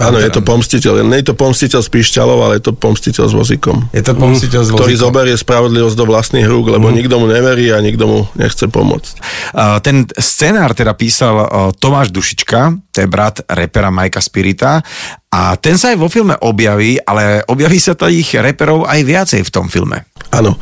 [0.00, 1.04] Áno, je to pomstiteľ.
[1.04, 3.76] Nie je to pomstiteľ z píšťalov, ale je to pomstiteľ s vozíkom.
[3.92, 6.94] Je to pomstiteľ z Ktorý zoberie spravodlivosť do vlastných rúk, lebo mm.
[6.96, 9.14] nikto mu neverí a nikto mu nechce pomôcť.
[9.52, 11.46] Uh, ten scenár teda písal
[11.78, 14.82] Tomáš Dušička, to je brat repera Majka Spirita
[15.30, 19.52] a ten sa aj vo filme objaví, ale objaví sa tých reperov aj viacej v
[19.54, 20.02] tom filme.
[20.34, 20.58] Áno,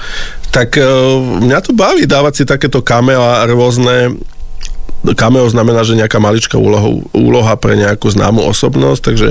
[0.53, 4.19] tak uh, mňa to baví dávať si takéto cameo a rôzne
[5.17, 9.31] cameo znamená, že nejaká maličká úloha, úloha pre nejakú známu osobnosť, takže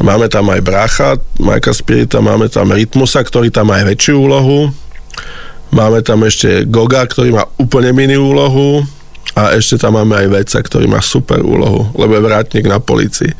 [0.00, 4.72] Máme tam aj Bracha, Majka Spirita, máme tam Rytmusa, ktorý tam má aj väčšiu úlohu.
[5.68, 8.88] Máme tam ešte Goga, ktorý má úplne mini úlohu.
[9.32, 13.32] A ešte tam máme aj Veca, ktorý má super úlohu, lebo je vrátnik na policii.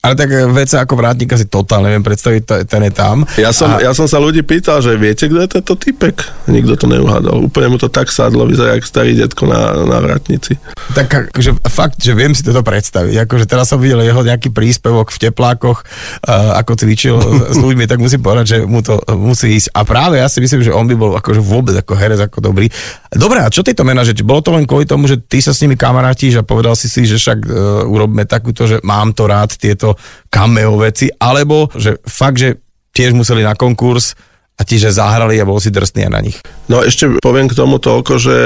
[0.00, 3.28] Ale tak e, vec ako vrátnika si totálne neviem predstaviť, ten je tam.
[3.36, 6.24] Ja som, A- ja som sa ľudí pýtal, že viete, kto je tento typek?
[6.48, 7.52] Nikto to neuhádol.
[7.52, 10.56] Úplne mu to tak sadlo, vyzerá jak starý detko na, na vratnici.
[10.96, 13.28] Tak akože fakt, že viem si toto predstaviť.
[13.28, 17.20] Akože teraz som videl jeho nejaký príspevok v teplákoch, uh, ako cvičil
[17.52, 19.76] s ľuďmi, tak musím povedať, že mu to musí ísť.
[19.76, 22.72] A práve ja si myslím, že on by bol akože vôbec ako herec, ako dobrý.
[23.12, 25.60] Dobre, a čo tieto mená, že bolo to len kvôli tomu, že ty sa s
[25.60, 27.52] nimi kamarátiš a povedal si si, že však uh,
[27.84, 29.89] urobíme takúto, že mám to rád, tieto
[30.28, 32.58] cameo veci, alebo že fakt, že
[32.90, 34.18] tiež museli na konkurs
[34.60, 36.36] a ti, že zahrali a bol si drsný aj na nich.
[36.68, 38.36] No ešte poviem k tomu toľko, že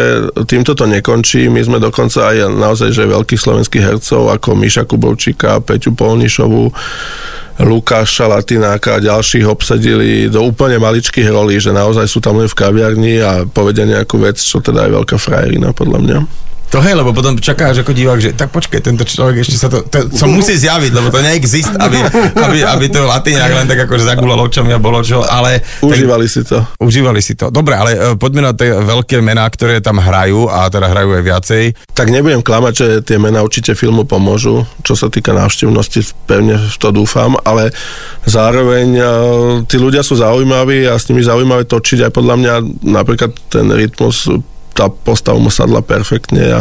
[0.46, 1.50] týmto to nekončí.
[1.50, 6.70] My sme dokonca aj naozaj, že veľkých slovenských hercov ako Miša Kubovčíka, Peťu Polnišovu,
[7.66, 12.58] Lukáša Latináka a ďalších obsadili do úplne maličkých rolí, že naozaj sú tam len v
[12.62, 16.18] kaviarni a povedia nejakú vec, čo teda je veľká frajerina podľa mňa.
[16.74, 19.86] To hej, lebo potom čakáš ako divák, že tak počkaj, tento človek ešte sa to,
[19.86, 22.02] to sa musí zjaviť, lebo to neexist, aby,
[22.34, 25.62] aby, aby to latinák len tak akože zagulal očami a bolo čo, ale...
[25.86, 26.66] Užívali si to.
[26.66, 27.54] Tak, užívali si to.
[27.54, 31.22] Dobre, ale e, poďme na tie veľké mená, ktoré tam hrajú a teda hrajú aj
[31.22, 31.62] viacej.
[31.94, 36.74] Tak nebudem klamať, že tie mená určite filmu pomôžu, čo sa týka návštevnosti, pevne v
[36.74, 37.70] to dúfam, ale
[38.26, 39.04] zároveň e,
[39.70, 44.26] tí ľudia sú zaujímaví a s nimi zaujímavé točiť aj podľa mňa napríklad ten rytmus
[44.74, 46.60] tá postava mu sadla perfektne a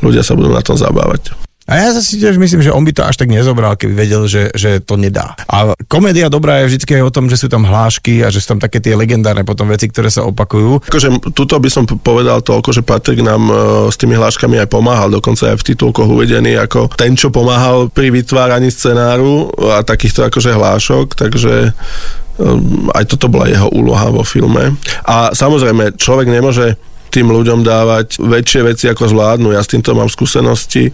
[0.00, 1.36] ľudia sa budú na tom zabávať.
[1.70, 4.50] A ja si tiež myslím, že on by to až tak nezobral, keby vedel, že,
[4.58, 5.38] že to nedá.
[5.46, 8.60] A komédia dobrá je vždy o tom, že sú tam hlášky a že sú tam
[8.66, 10.90] také tie legendárne potom veci, ktoré sa opakujú.
[10.90, 13.54] Akože tuto by som povedal toľko, že Patrik nám e,
[13.86, 18.10] s tými hláškami aj pomáhal, dokonca aj v titulkoch uvedený ako ten, čo pomáhal pri
[18.10, 21.70] vytváraní scenáru a takýchto akože hlášok, takže
[22.42, 24.74] um, aj toto bola jeho úloha vo filme.
[25.06, 26.74] A samozrejme, človek nemôže
[27.10, 29.50] tým ľuďom dávať väčšie veci, ako zvládnu.
[29.50, 30.92] Ja s týmto mám skúsenosti e,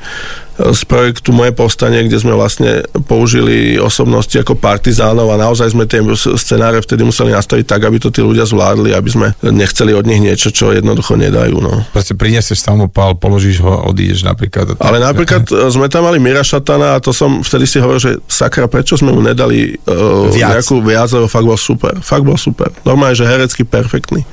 [0.57, 6.01] z projektu Moje povstanie, kde sme vlastne použili osobnosti ako partizánov a naozaj sme tie
[6.17, 10.25] scenáre vtedy museli nastaviť tak, aby to tí ľudia zvládli, aby sme nechceli od nich
[10.25, 11.61] niečo, čo jednoducho nedajú.
[11.61, 11.85] No.
[11.93, 14.81] Proste prinesieš samopal, položíš ho, odídeš napríklad.
[14.81, 18.13] Ale napríklad e, sme tam mali Mira Šatana a to som vtedy si hovoril, že
[18.25, 20.65] sakra, prečo sme mu nedali uh, Viac.
[20.65, 21.95] nejakú viac, lebo fakt bol super.
[22.01, 22.73] Fakt bol super.
[22.89, 24.25] Normálne, že herecky perfektný.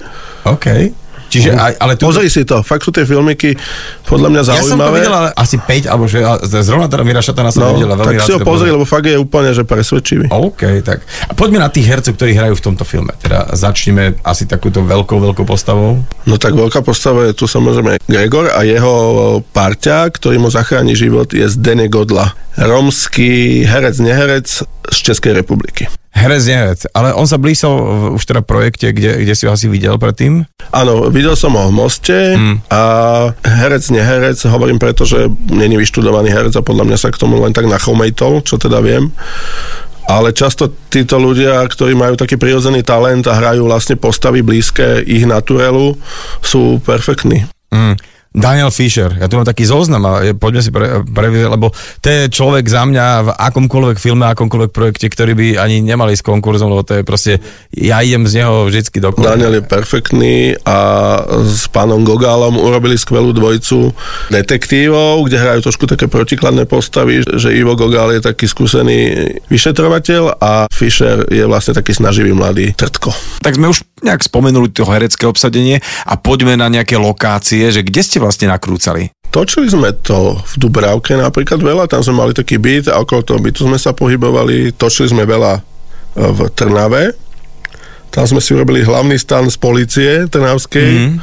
[0.48, 1.03] OK.
[1.34, 2.06] Čiže aj, ale tu...
[2.06, 3.58] Pozri si to, fakt sú tie filmiky
[4.06, 4.96] podľa mňa Ja som to zaujímavé.
[5.02, 6.20] videl asi 5, alebo že
[6.62, 8.74] zrovna teda Mira Šatana som no, videl a veľmi tak rád si ho pozri, pozriem.
[8.78, 10.26] lebo fakt je úplne, že presvedčivý.
[10.30, 11.02] OK, tak.
[11.26, 13.12] A poďme na tých hercov, ktorí hrajú v tomto filme.
[13.18, 16.04] Teda začneme asi takúto veľkou, veľkou postavou.
[16.30, 18.94] No tak veľká postava je tu samozrejme Gregor a jeho
[19.42, 22.36] parťa, ktorý mu zachráni život, je Zdene Godla.
[22.54, 24.46] Romský herec, neherec
[24.92, 25.88] z Českej republiky.
[26.14, 26.80] Herec, neherec.
[26.94, 30.46] Ale on sa blísol v, už teda projekte, kde, kde si ho asi videl predtým.
[30.70, 32.62] Áno, videl som ho v Moste Mm.
[32.70, 32.82] a
[33.42, 37.52] herec, neherec, hovorím preto, že není vyštudovaný herec a podľa mňa sa k tomu len
[37.52, 39.10] tak nachomejtol, čo teda viem.
[40.04, 45.24] Ale často títo ľudia, ktorí majú taký prirodzený talent a hrajú vlastne postavy blízke ich
[45.24, 45.96] naturelu,
[46.44, 47.48] sú perfektní.
[47.74, 47.96] Mm.
[48.34, 51.70] Daniel Fisher, ja tu mám taký zoznam a poďme si pre, prevízať, lebo
[52.02, 56.26] to je človek za mňa v akomkoľvek filme, akomkoľvek projekte, ktorý by ani nemali s
[56.26, 57.34] konkurzom, lebo to je proste,
[57.70, 60.78] ja idem z neho vždycky do Daniel je perfektný a
[61.46, 63.94] s pánom Gogálom urobili skvelú dvojcu
[64.34, 70.66] detektívov, kde hrajú trošku také protikladné postavy, že Ivo Gogál je taký skúsený vyšetrovateľ a
[70.74, 73.14] Fischer je vlastne taký snaživý mladý trtko.
[73.46, 78.02] Tak sme už nejak spomenuli to herecké obsadenie a poďme na nejaké lokácie, že kde
[78.04, 79.10] ste vlastne nakrúcali?
[79.34, 83.42] Točili sme to v Dubravke napríklad veľa, tam sme mali taký byt a okolo toho
[83.42, 85.62] bytu sme sa pohybovali, točili sme veľa e,
[86.22, 87.18] v Trnave,
[88.14, 91.14] tam sme si urobili hlavný stan z policie Trnavskej, mm.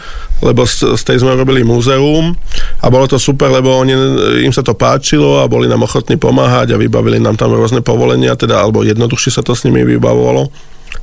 [0.43, 2.35] lebo z, z tej sme robili múzeum
[2.83, 3.95] a bolo to super, lebo oni,
[4.43, 8.35] im sa to páčilo a boli nám ochotní pomáhať a vybavili nám tam rôzne povolenia,
[8.35, 10.51] teda, alebo jednoduchšie sa to s nimi vybavovalo.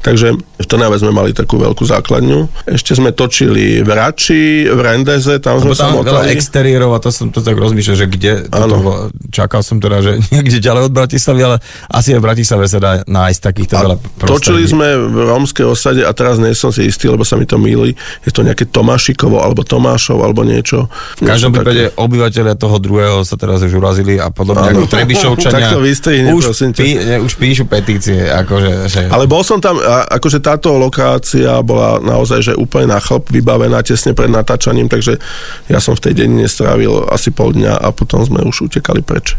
[0.07, 2.47] Takže v Trnave sme mali takú veľkú základňu.
[2.63, 7.27] Ešte sme točili v Rači, v Rendeze, tam sme tam veľa exteriérov a to som
[7.27, 11.57] to tak rozmýšľal, že kde toto čakal som teda, že niekde ďalej od Bratislavy, ale
[11.91, 16.01] asi aj v Bratislave sa dá nájsť takýchto A veľa točili sme v rómskej osade
[16.07, 17.93] a teraz nie som si istý, lebo sa mi to míli.
[18.23, 20.87] Je to nejaké Tomášikovo alebo Tomášov alebo niečo.
[21.19, 24.87] V každom prípade obyvateľia toho druhého sa teraz už urazili a podobne Áno.
[24.87, 25.55] ako Trebišovčania.
[25.57, 26.81] Tak to vystrihni, už, prosím ťa.
[26.85, 29.01] pí, už píšu petície, akože, že...
[29.09, 33.81] Ale bol som tam, a akože táto lokácia bola naozaj že úplne na chlop vybavená
[33.81, 35.17] tesne pred natáčaním, takže
[35.65, 39.33] ja som v tej dedine strávil asi pol dňa a potom sme už utekali preč.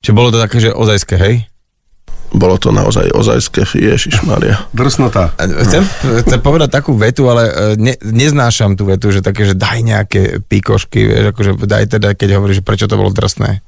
[0.00, 1.34] Čiže bolo to také, že ozajské, hej?
[2.28, 4.68] Bolo to naozaj ozajské, Ježiš Maria.
[4.76, 5.32] Drsnota.
[5.40, 5.80] Chcem,
[6.28, 10.44] chcem povedať takú vetu, ale e, ne, neznášam tú vetu, že také, že daj nejaké
[10.44, 13.64] pikošky, vieš, akože daj teda, keď hovoríš, že prečo to bolo drsné.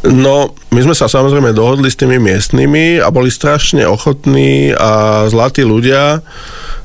[0.00, 5.60] No, my sme sa samozrejme dohodli s tými miestnymi a boli strašne ochotní a zlatí
[5.60, 6.24] ľudia.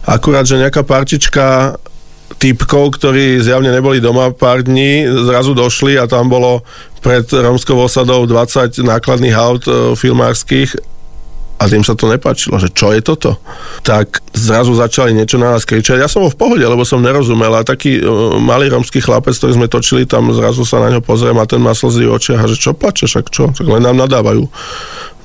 [0.03, 1.79] Akurát, že nejaká partička
[2.35, 6.67] typkov, ktorí zjavne neboli doma pár dní, zrazu došli a tam bolo
[6.99, 10.75] pred romskou osadou 20 nákladných aut e, filmárskych
[11.65, 13.41] a tým sa to nepáčilo, že čo je toto.
[13.81, 15.97] Tak zrazu začali niečo na nás kričať.
[15.97, 19.57] Ja som bol v pohode, lebo som nerozumel a taký uh, malý romský chlapec, ktorý
[19.57, 22.49] sme točili, tam zrazu sa na ňo pozriem a ten má slzy v očiach a
[22.53, 23.49] že čo plačeš, ak čo?
[23.49, 24.45] Tak len nám nadávajú.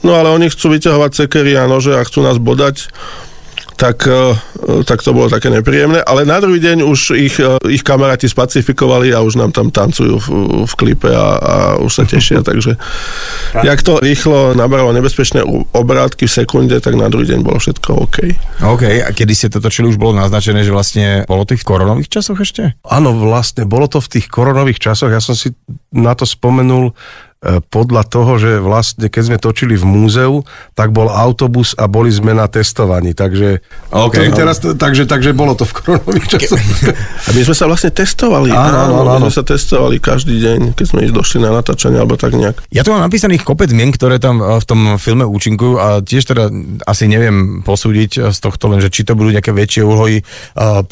[0.01, 2.89] No ale oni chcú vyťahovať cekery a nože a chcú nás bodať
[3.81, 4.37] tak, e,
[4.85, 6.05] tak to bolo také nepríjemné.
[6.05, 10.21] Ale na druhý deň už ich, e, ich kamaráti spacifikovali a už nám tam tancujú
[10.21, 10.29] v,
[10.69, 12.45] v klipe a, a už sa tešia.
[12.49, 12.77] takže
[13.65, 15.41] jak to rýchlo nabralo nebezpečné
[15.73, 18.19] obrátky v sekunde, tak na druhý deň bolo všetko OK.
[18.61, 22.13] OK, a kedy ste to točili, už bolo naznačené, že vlastne bolo to v koronových
[22.13, 22.77] časoch ešte?
[22.85, 25.09] Áno, vlastne bolo to v tých koronových časoch.
[25.09, 25.57] Ja som si
[25.89, 26.93] na to spomenul,
[27.41, 30.45] podľa toho, že vlastne keď sme točili v múzeu,
[30.77, 34.37] tak bol autobus a boli sme na testovaní, takže, okay, no.
[34.37, 36.61] teraz, takže, takže bolo to v koronových časoch.
[37.29, 38.53] A my sme sa vlastne testovali.
[38.53, 39.25] Áno, áno, áno.
[39.25, 42.61] My sme sa testovali každý deň, keď sme došli na natáčanie, alebo tak nejak.
[42.69, 46.29] Ja tu mám napísaných kopec mien, ktoré tam e, v tom filme účinkujú a tiež
[46.29, 46.53] teda
[46.85, 50.21] asi neviem posúdiť z tohto len, že či to budú nejaké väčšie úlohy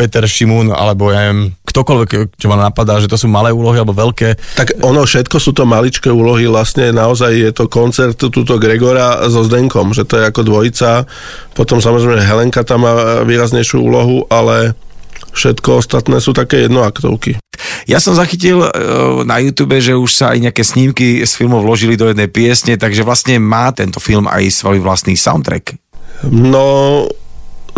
[0.01, 3.93] Peter Šimun, alebo ja neviem, ktokoľvek, čo ma napadá, že to sú malé úlohy alebo
[3.93, 4.57] veľké.
[4.57, 9.27] Tak ono všetko sú to maličké úlohy úlohy vlastne naozaj je to koncert túto Gregora
[9.27, 11.03] so Zdenkom, že to je ako dvojica.
[11.59, 14.79] Potom samozrejme Helenka tam má výraznejšiu úlohu, ale
[15.35, 17.43] všetko ostatné sú také jednoaktovky.
[17.91, 18.71] Ja som zachytil uh,
[19.27, 23.03] na YouTube, že už sa aj nejaké snímky z filmov vložili do jednej piesne, takže
[23.03, 25.75] vlastne má tento film aj svoj vlastný soundtrack.
[26.31, 27.03] No,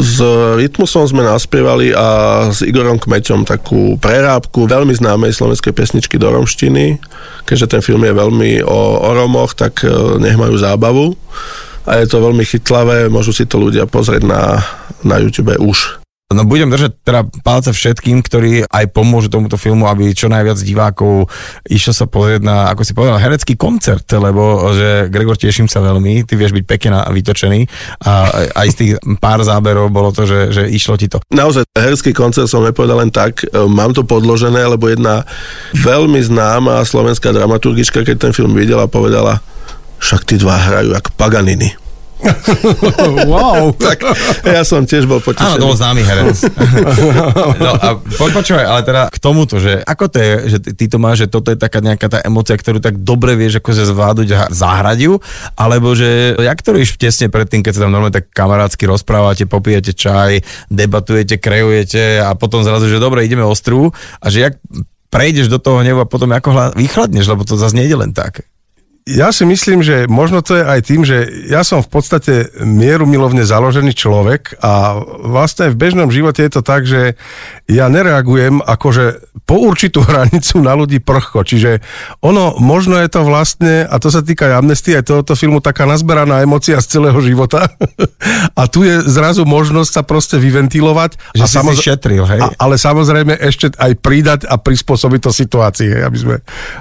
[0.00, 0.16] s
[0.56, 6.96] Rytmusom sme naspievali a s Igorom Kmeťom takú prerábku veľmi známej slovenskej pesničky do romštiny.
[7.44, 11.12] Keďže ten film je veľmi o, o Romoch, tak e, nech majú zábavu.
[11.84, 14.64] A je to veľmi chytlavé, môžu si to ľudia pozrieť na,
[15.04, 15.99] na YouTube už.
[16.30, 21.26] No budem držať teda palce všetkým, ktorí aj pomôžu tomuto filmu, aby čo najviac divákov
[21.66, 26.22] išlo sa pozrieť na, ako si povedal, herecký koncert, lebo že Gregor, teším sa veľmi,
[26.22, 27.66] ty vieš byť pekne vytočený
[28.06, 28.30] a
[28.62, 31.18] aj z tých pár záberov bolo to, že, že išlo ti to.
[31.34, 35.26] Naozaj, herecký koncert som nepovedal len tak, mám to podložené, lebo jedna
[35.74, 39.42] veľmi známa slovenská dramaturgička, keď ten film videla, povedala,
[39.98, 41.89] však tí dva hrajú ako Paganini.
[43.30, 43.72] wow.
[43.74, 44.04] tak
[44.44, 45.56] ja som tiež bol potešený.
[45.56, 46.38] Áno, to bol známy herec.
[47.64, 50.96] no a poď počúvaj, ale teda k tomuto, že ako to je, že ty to
[51.00, 54.28] máš, že toto je taká nejaká tá emocia, ktorú tak dobre vieš ako sa zvládnuť
[54.52, 55.18] záhradiu,
[55.56, 59.96] alebo že jak to rieš tesne predtým, keď sa tam normálne tak kamarátsky rozprávate, popijete
[59.96, 64.54] čaj, debatujete, kreujete a potom zrazu, že dobre, ideme ostrú a že jak
[65.10, 68.46] prejdeš do toho neba a potom ako vychladneš, lebo to zase nejde len tak
[69.10, 73.10] ja si myslím, že možno to je aj tým, že ja som v podstate mieru
[73.10, 77.18] milovne založený človek a vlastne v bežnom živote je to tak, že
[77.66, 81.42] ja nereagujem akože po určitú hranicu na ľudí prchko.
[81.42, 81.82] Čiže
[82.22, 85.90] ono, možno je to vlastne, a to sa týka aj amnestie, aj tohoto filmu, taká
[85.90, 87.66] nazberaná emocia z celého života.
[88.60, 91.34] a tu je zrazu možnosť sa proste vyventilovať.
[91.34, 91.74] Že a si samoz...
[91.82, 92.40] si šetril, hej?
[92.46, 96.36] A, ale samozrejme ešte aj pridať a prispôsobiť to situácii, aby sme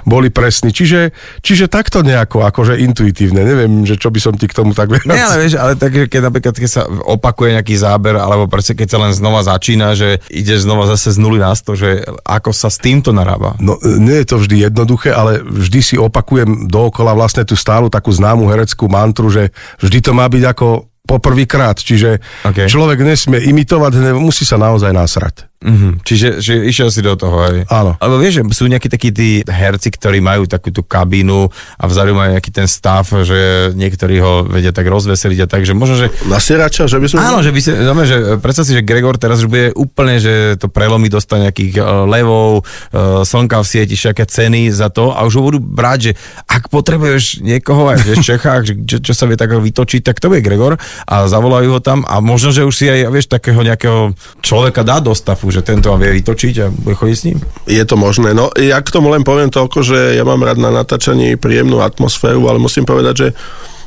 [0.06, 0.70] boli presní.
[0.70, 1.10] Čiže,
[1.42, 3.40] čiže takto nejako, akože intuitívne.
[3.40, 5.16] Neviem, že čo by som ti k tomu tak vedel.
[5.16, 8.88] Nie, ale vieš, ale tak, keď napríklad keď sa opakuje nejaký záber, alebo proste keď
[8.92, 12.68] sa len znova začína, že ide znova zase z nuly na sto, že ako sa
[12.68, 13.56] s týmto narába.
[13.56, 18.12] No, nie je to vždy jednoduché, ale vždy si opakujem dookola vlastne tú stálu takú
[18.12, 22.70] známu hereckú mantru, že vždy to má byť ako poprvýkrát, čiže okay.
[22.70, 25.49] človek nesmie imitovať, musí sa naozaj nasrať.
[25.60, 25.92] Mm-hmm.
[26.08, 27.68] Čiže že išiel si do toho, aj.
[27.68, 27.92] Áno.
[28.00, 32.16] Alebo vieš, že sú nejakí takí tí herci, ktorí majú takú tú kabínu a vzadu
[32.16, 36.08] majú nejaký ten stav, že niektorí ho vedia tak rozveseliť a tak, že možno, že...
[36.24, 37.20] Nasierača, že by sme...
[37.20, 40.56] Áno, že by si, znamená, že predstav si, že Gregor teraz už bude úplne, že
[40.56, 45.28] to prelomí, dostane nejakých uh, levov, uh, slnka v sieti, všetké ceny za to a
[45.28, 46.12] už ho budú brať, že
[46.48, 50.32] ak potrebuješ niekoho aj v Čechách, že, čo, čo sa vie tak vytočiť, tak to
[50.32, 54.16] bude Gregor a zavolajú ho tam a možno, že už si aj, vieš, takého nejakého
[54.40, 57.38] človeka dá do stavu, že tento vám vie vytočiť a bude chodiť s ním?
[57.66, 58.32] Je to možné.
[58.32, 62.46] No ja k tomu len poviem toľko, že ja mám rád na natáčaní príjemnú atmosféru,
[62.46, 63.28] ale musím povedať, že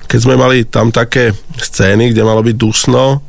[0.07, 3.23] keď sme mali tam také scény, kde malo byť dusno,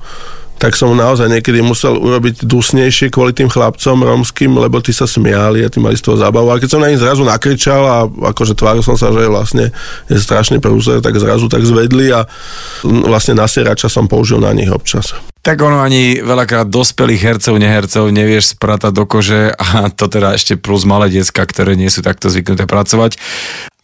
[0.54, 5.66] tak som naozaj niekedy musel urobiť dusnejšie kvôli tým chlapcom romským, lebo tí sa smiali
[5.66, 6.54] a tí mali z toho zábavu.
[6.54, 9.74] A keď som na nich zrazu nakričal a akože tváril som sa, že vlastne
[10.06, 12.24] je strašný prúzer, tak zrazu tak zvedli a
[12.86, 15.33] vlastne nasierača som použil na nich občas.
[15.44, 20.56] Tak ono ani veľakrát dospelých hercov, nehercov nevieš spratať do kože a to teda ešte
[20.56, 23.20] plus malé decka, ktoré nie sú takto zvyknuté pracovať.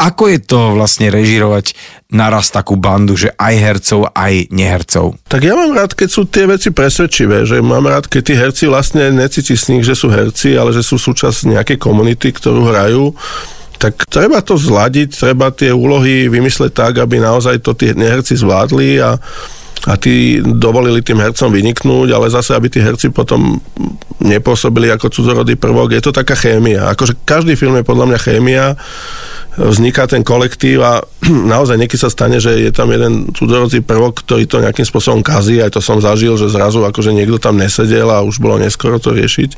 [0.01, 1.77] Ako je to vlastne režirovať
[2.09, 5.21] naraz takú bandu, že aj hercov, aj nehercov?
[5.29, 8.65] Tak ja mám rád, keď sú tie veci presvedčivé, že mám rád, keď tí herci
[8.65, 13.13] vlastne necíti z nich, že sú herci, ale že sú súčasť nejakej komunity, ktorú hrajú
[13.81, 19.01] tak treba to zladiť, treba tie úlohy vymysleť tak, aby naozaj to tí neherci zvládli
[19.01, 19.17] a
[19.89, 23.57] a tí dovolili tým hercom vyniknúť, ale zase, aby tí herci potom
[24.20, 25.97] nepôsobili ako cudzorodý prvok.
[25.97, 26.93] Je to taká chémia.
[26.93, 28.76] Akože každý film je podľa mňa chémia,
[29.59, 31.03] vzniká ten kolektív a
[31.55, 35.59] naozaj niekedy sa stane, že je tam jeden cudzorodzí prvok, ktorý to nejakým spôsobom kazí,
[35.59, 39.11] aj to som zažil, že zrazu akože niekto tam nesedel a už bolo neskoro to
[39.11, 39.51] riešiť.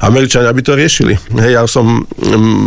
[0.00, 1.12] Američania by to riešili.
[1.36, 2.08] Hej, ja som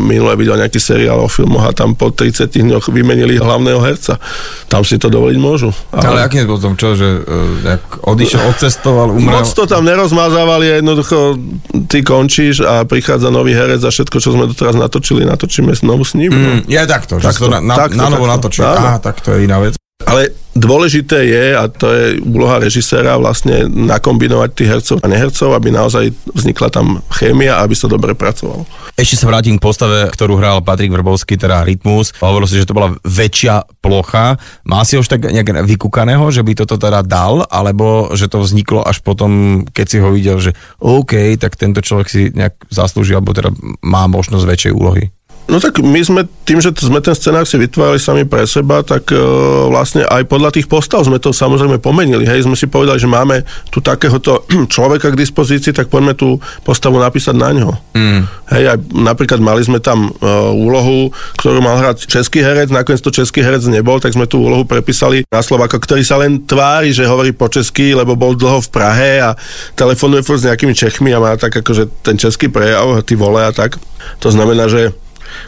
[0.05, 4.21] minule videl nejaký seriál o filmoch a tam po 30 dňoch vymenili hlavného herca.
[4.69, 5.73] Tam si to dovoliť môžu.
[5.89, 9.41] Ale, ale akým spôsobom, čo, že uh, odišiel, odcestoval, umrel?
[9.41, 11.41] Moc to tam nerozmazávali jednoducho
[11.89, 16.13] ty končíš a prichádza nový herec a všetko, čo sme doteraz natočili, natočíme znovu s
[16.13, 16.37] ním.
[16.37, 16.52] No.
[16.53, 18.33] Mm, je takto, že Takto, to na, na, takto, na novo takto.
[18.37, 18.61] natočí.
[18.61, 19.73] Aha, tak to je iná vec.
[20.03, 25.71] Ale dôležité je, a to je úloha režiséra, vlastne nakombinovať tých hercov a nehercov, aby
[25.71, 28.67] naozaj vznikla tam chémia a aby sa dobre pracovalo.
[28.99, 32.13] Ešte sa vrátim k postave, ktorú hral Patrik Vrbovský, teda Rytmus.
[32.19, 34.35] Hovoril si, že to bola väčšia plocha.
[34.67, 38.83] Má si už tak nejak vykúkaného, že by toto teda dal, alebo že to vzniklo
[38.83, 40.51] až potom, keď si ho videl, že
[40.83, 45.09] OK, tak tento človek si nejak zaslúži, alebo teda má možnosť väčšej úlohy.
[45.43, 49.11] No tak my sme, tým, že sme ten scenár si vytvárali sami pre seba, tak
[49.11, 49.19] e,
[49.67, 52.23] vlastne aj podľa tých postav sme to samozrejme pomenili.
[52.23, 56.95] Hej, sme si povedali, že máme tu takéhoto človeka k dispozícii, tak poďme tú postavu
[56.95, 57.75] napísať na ňo.
[57.91, 58.21] Mm.
[58.55, 63.11] Hej, aj napríklad mali sme tam e, úlohu, ktorú mal hrať český herec, nakoniec to
[63.11, 67.03] český herec nebol, tak sme tú úlohu prepísali na Slovaka, ktorý sa len tvári, že
[67.03, 69.35] hovorí po česky, lebo bol dlho v Prahe a
[69.75, 73.75] telefonuje s nejakými Čechmi a má tak akože ten český prejav, ty vole a tak.
[74.23, 75.02] To znamená, že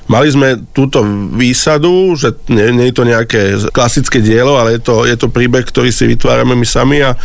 [0.06, 1.02] Mali sme túto
[1.34, 3.42] výsadu, že nie, nie je to nejaké
[3.74, 7.18] klasické dielo, ale je to, je to príbeh, ktorý si vytvárame my sami a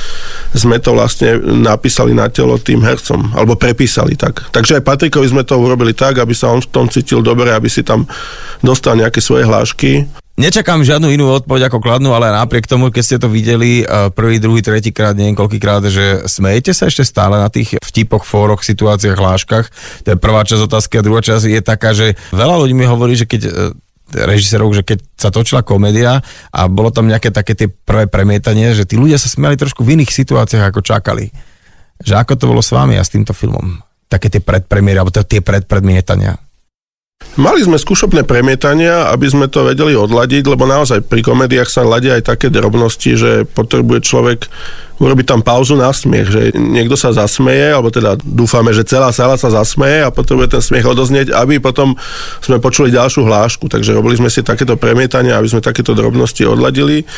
[0.56, 4.48] sme to vlastne napísali na telo tým hercom, alebo prepísali tak.
[4.50, 7.68] Takže aj Patrikovi sme to urobili tak, aby sa on v tom cítil dobre, aby
[7.68, 8.08] si tam
[8.64, 10.08] dostal nejaké svoje hlášky.
[10.38, 14.38] Nečakám žiadnu inú odpoveď ako kladnú, ale napriek tomu, keď ste to videli eh, prvý,
[14.38, 19.66] druhý, tretíkrát, neviem koľkýkrát, že smejete sa ešte stále na tých vtipoch, fóroch, situáciách, hláškach.
[20.06, 23.18] To je prvá časť otázky a druhá časť je taká, že veľa ľudí mi hovorí,
[23.18, 23.52] že keď eh,
[24.14, 28.86] režisérov, že keď sa točila komédia a bolo tam nejaké také tie prvé premietanie, že
[28.86, 31.30] tí ľudia sa smiali trošku v iných situáciách, ako čakali.
[32.00, 33.78] Že ako to bolo s vami a s týmto filmom?
[34.10, 36.49] Také tie predpremiéry, alebo tie predpredmietania.
[37.40, 42.20] Mali sme skúšobné premietania, aby sme to vedeli odladiť, lebo naozaj pri komédiách sa ladia
[42.20, 44.44] aj také drobnosti, že potrebuje človek
[45.00, 49.40] urobiť tam pauzu na smiech, že niekto sa zasmeje, alebo teda dúfame, že celá sala
[49.40, 51.96] sa zasmeje a potrebuje ten smiech odoznieť, aby potom
[52.44, 53.72] sme počuli ďalšiu hlášku.
[53.72, 57.08] Takže robili sme si takéto premietania, aby sme takéto drobnosti odladili.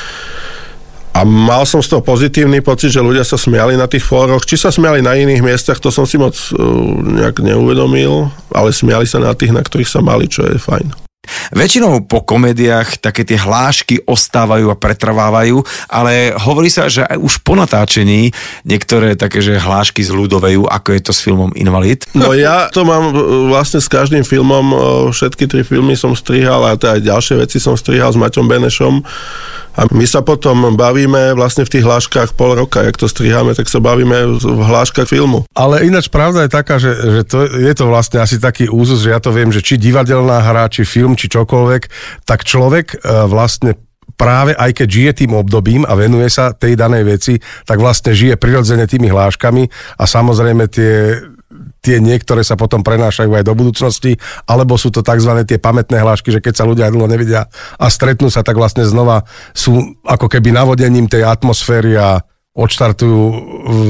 [1.12, 4.48] A mal som z toho pozitívny pocit, že ľudia sa smiali na tých fóroch.
[4.48, 6.56] Či sa smiali na iných miestach, to som si moc uh,
[7.04, 11.11] nejak neuvedomil, ale smiali sa na tých, na ktorých sa mali, čo je fajn.
[11.54, 17.46] Väčšinou po komédiách také tie hlášky ostávajú a pretrvávajú, ale hovorí sa, že aj už
[17.46, 18.34] po natáčení
[18.66, 22.10] niektoré také, že hlášky zľudovajú, ako je to s filmom Invalid.
[22.18, 24.80] No ja to mám uh, vlastne s každým filmom, uh,
[25.14, 28.94] všetky tri filmy som strihal a aj ďalšie veci som strihal s Maťom Benešom
[29.72, 33.72] a my sa potom bavíme vlastne v tých hláškach pol roka, jak to striháme, tak
[33.72, 35.48] sa bavíme v hláškach filmu.
[35.56, 39.16] Ale ináč pravda je taká, že, že to, je to vlastne asi taký úzus, že
[39.16, 41.82] ja to viem, že či divadelná hra, či film, či čokoľvek,
[42.26, 42.96] tak človek e,
[43.28, 43.78] vlastne
[44.16, 47.34] práve aj keď žije tým obdobím a venuje sa tej danej veci,
[47.66, 49.62] tak vlastne žije prirodzene tými hláškami
[49.98, 51.18] a samozrejme tie
[51.82, 54.14] tie niektoré sa potom prenášajú aj do budúcnosti,
[54.46, 55.42] alebo sú to tzv.
[55.42, 59.26] tie pamätné hlášky, že keď sa ľudia dlho nevidia a stretnú sa, tak vlastne znova
[59.50, 62.22] sú ako keby navodením tej atmosféry a
[62.54, 63.20] odštartujú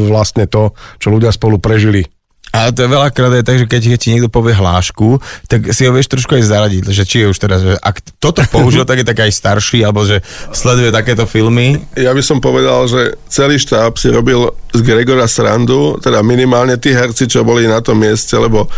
[0.09, 2.09] vlastne to, čo ľudia spolu prežili.
[2.53, 5.89] A to je veľakrát aj tak, že keď, keď ti niekto povie hlášku, tak si
[5.89, 9.01] ho vieš trošku aj zaradiť, že či je už teraz, že ak toto použil, tak
[9.01, 10.21] je tak aj starší, alebo že
[10.53, 11.81] sleduje takéto filmy.
[11.97, 16.93] Ja by som povedal, že celý štáb si robil z Gregora srandu, teda minimálne tí
[16.93, 18.69] herci, čo boli na tom mieste, lebo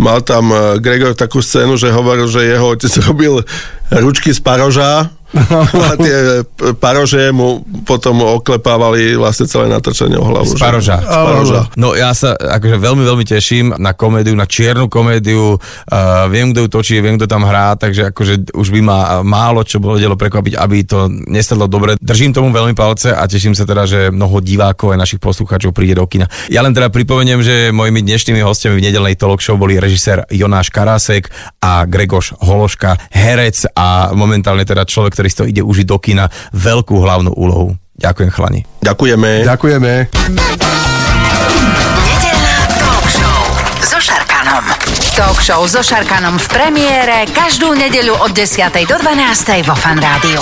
[0.00, 3.44] mal tam eh, Gregor takú scénu, že hovoril, že jeho otec robil
[3.92, 10.52] ručky z paroža, a tie p- parože mu potom oklepávali vlastne celé natrčenie o hlavu.
[10.52, 11.00] Sparoža.
[11.00, 11.60] Sparoža.
[11.78, 16.66] No ja sa akože veľmi, veľmi teším na komédiu, na čiernu komédiu, uh, viem, kto
[16.66, 20.18] ju točí, viem, kto tam hrá, takže akože už by ma málo čo bolo vedelo
[20.18, 21.94] prekvapiť, aby to nesadlo dobre.
[22.02, 25.94] Držím tomu veľmi palce a teším sa teda, že mnoho divákov a našich poslucháčov príde
[25.94, 26.26] do kina.
[26.50, 30.74] Ja len teda pripomeniem, že mojimi dnešnými hostiami v nedelnej talk show boli režisér Jonáš
[30.74, 31.30] Karásek
[31.62, 36.32] a Gregoš Hološka, herec a momentálne teda človek, ktorý si to ide užiť do kina,
[36.56, 37.76] veľkú hlavnú úlohu.
[38.00, 38.64] Ďakujem chlani.
[38.80, 39.44] Ďakujeme.
[39.44, 39.92] Ďakujeme.
[42.08, 43.40] Nedeľná talk show
[43.84, 44.64] so Šarkanom.
[45.12, 48.72] Talk show so Šarkanom v premiére každú nedeľu od 10.
[48.88, 49.68] do 12.
[49.68, 50.40] vo Fan Rádiu.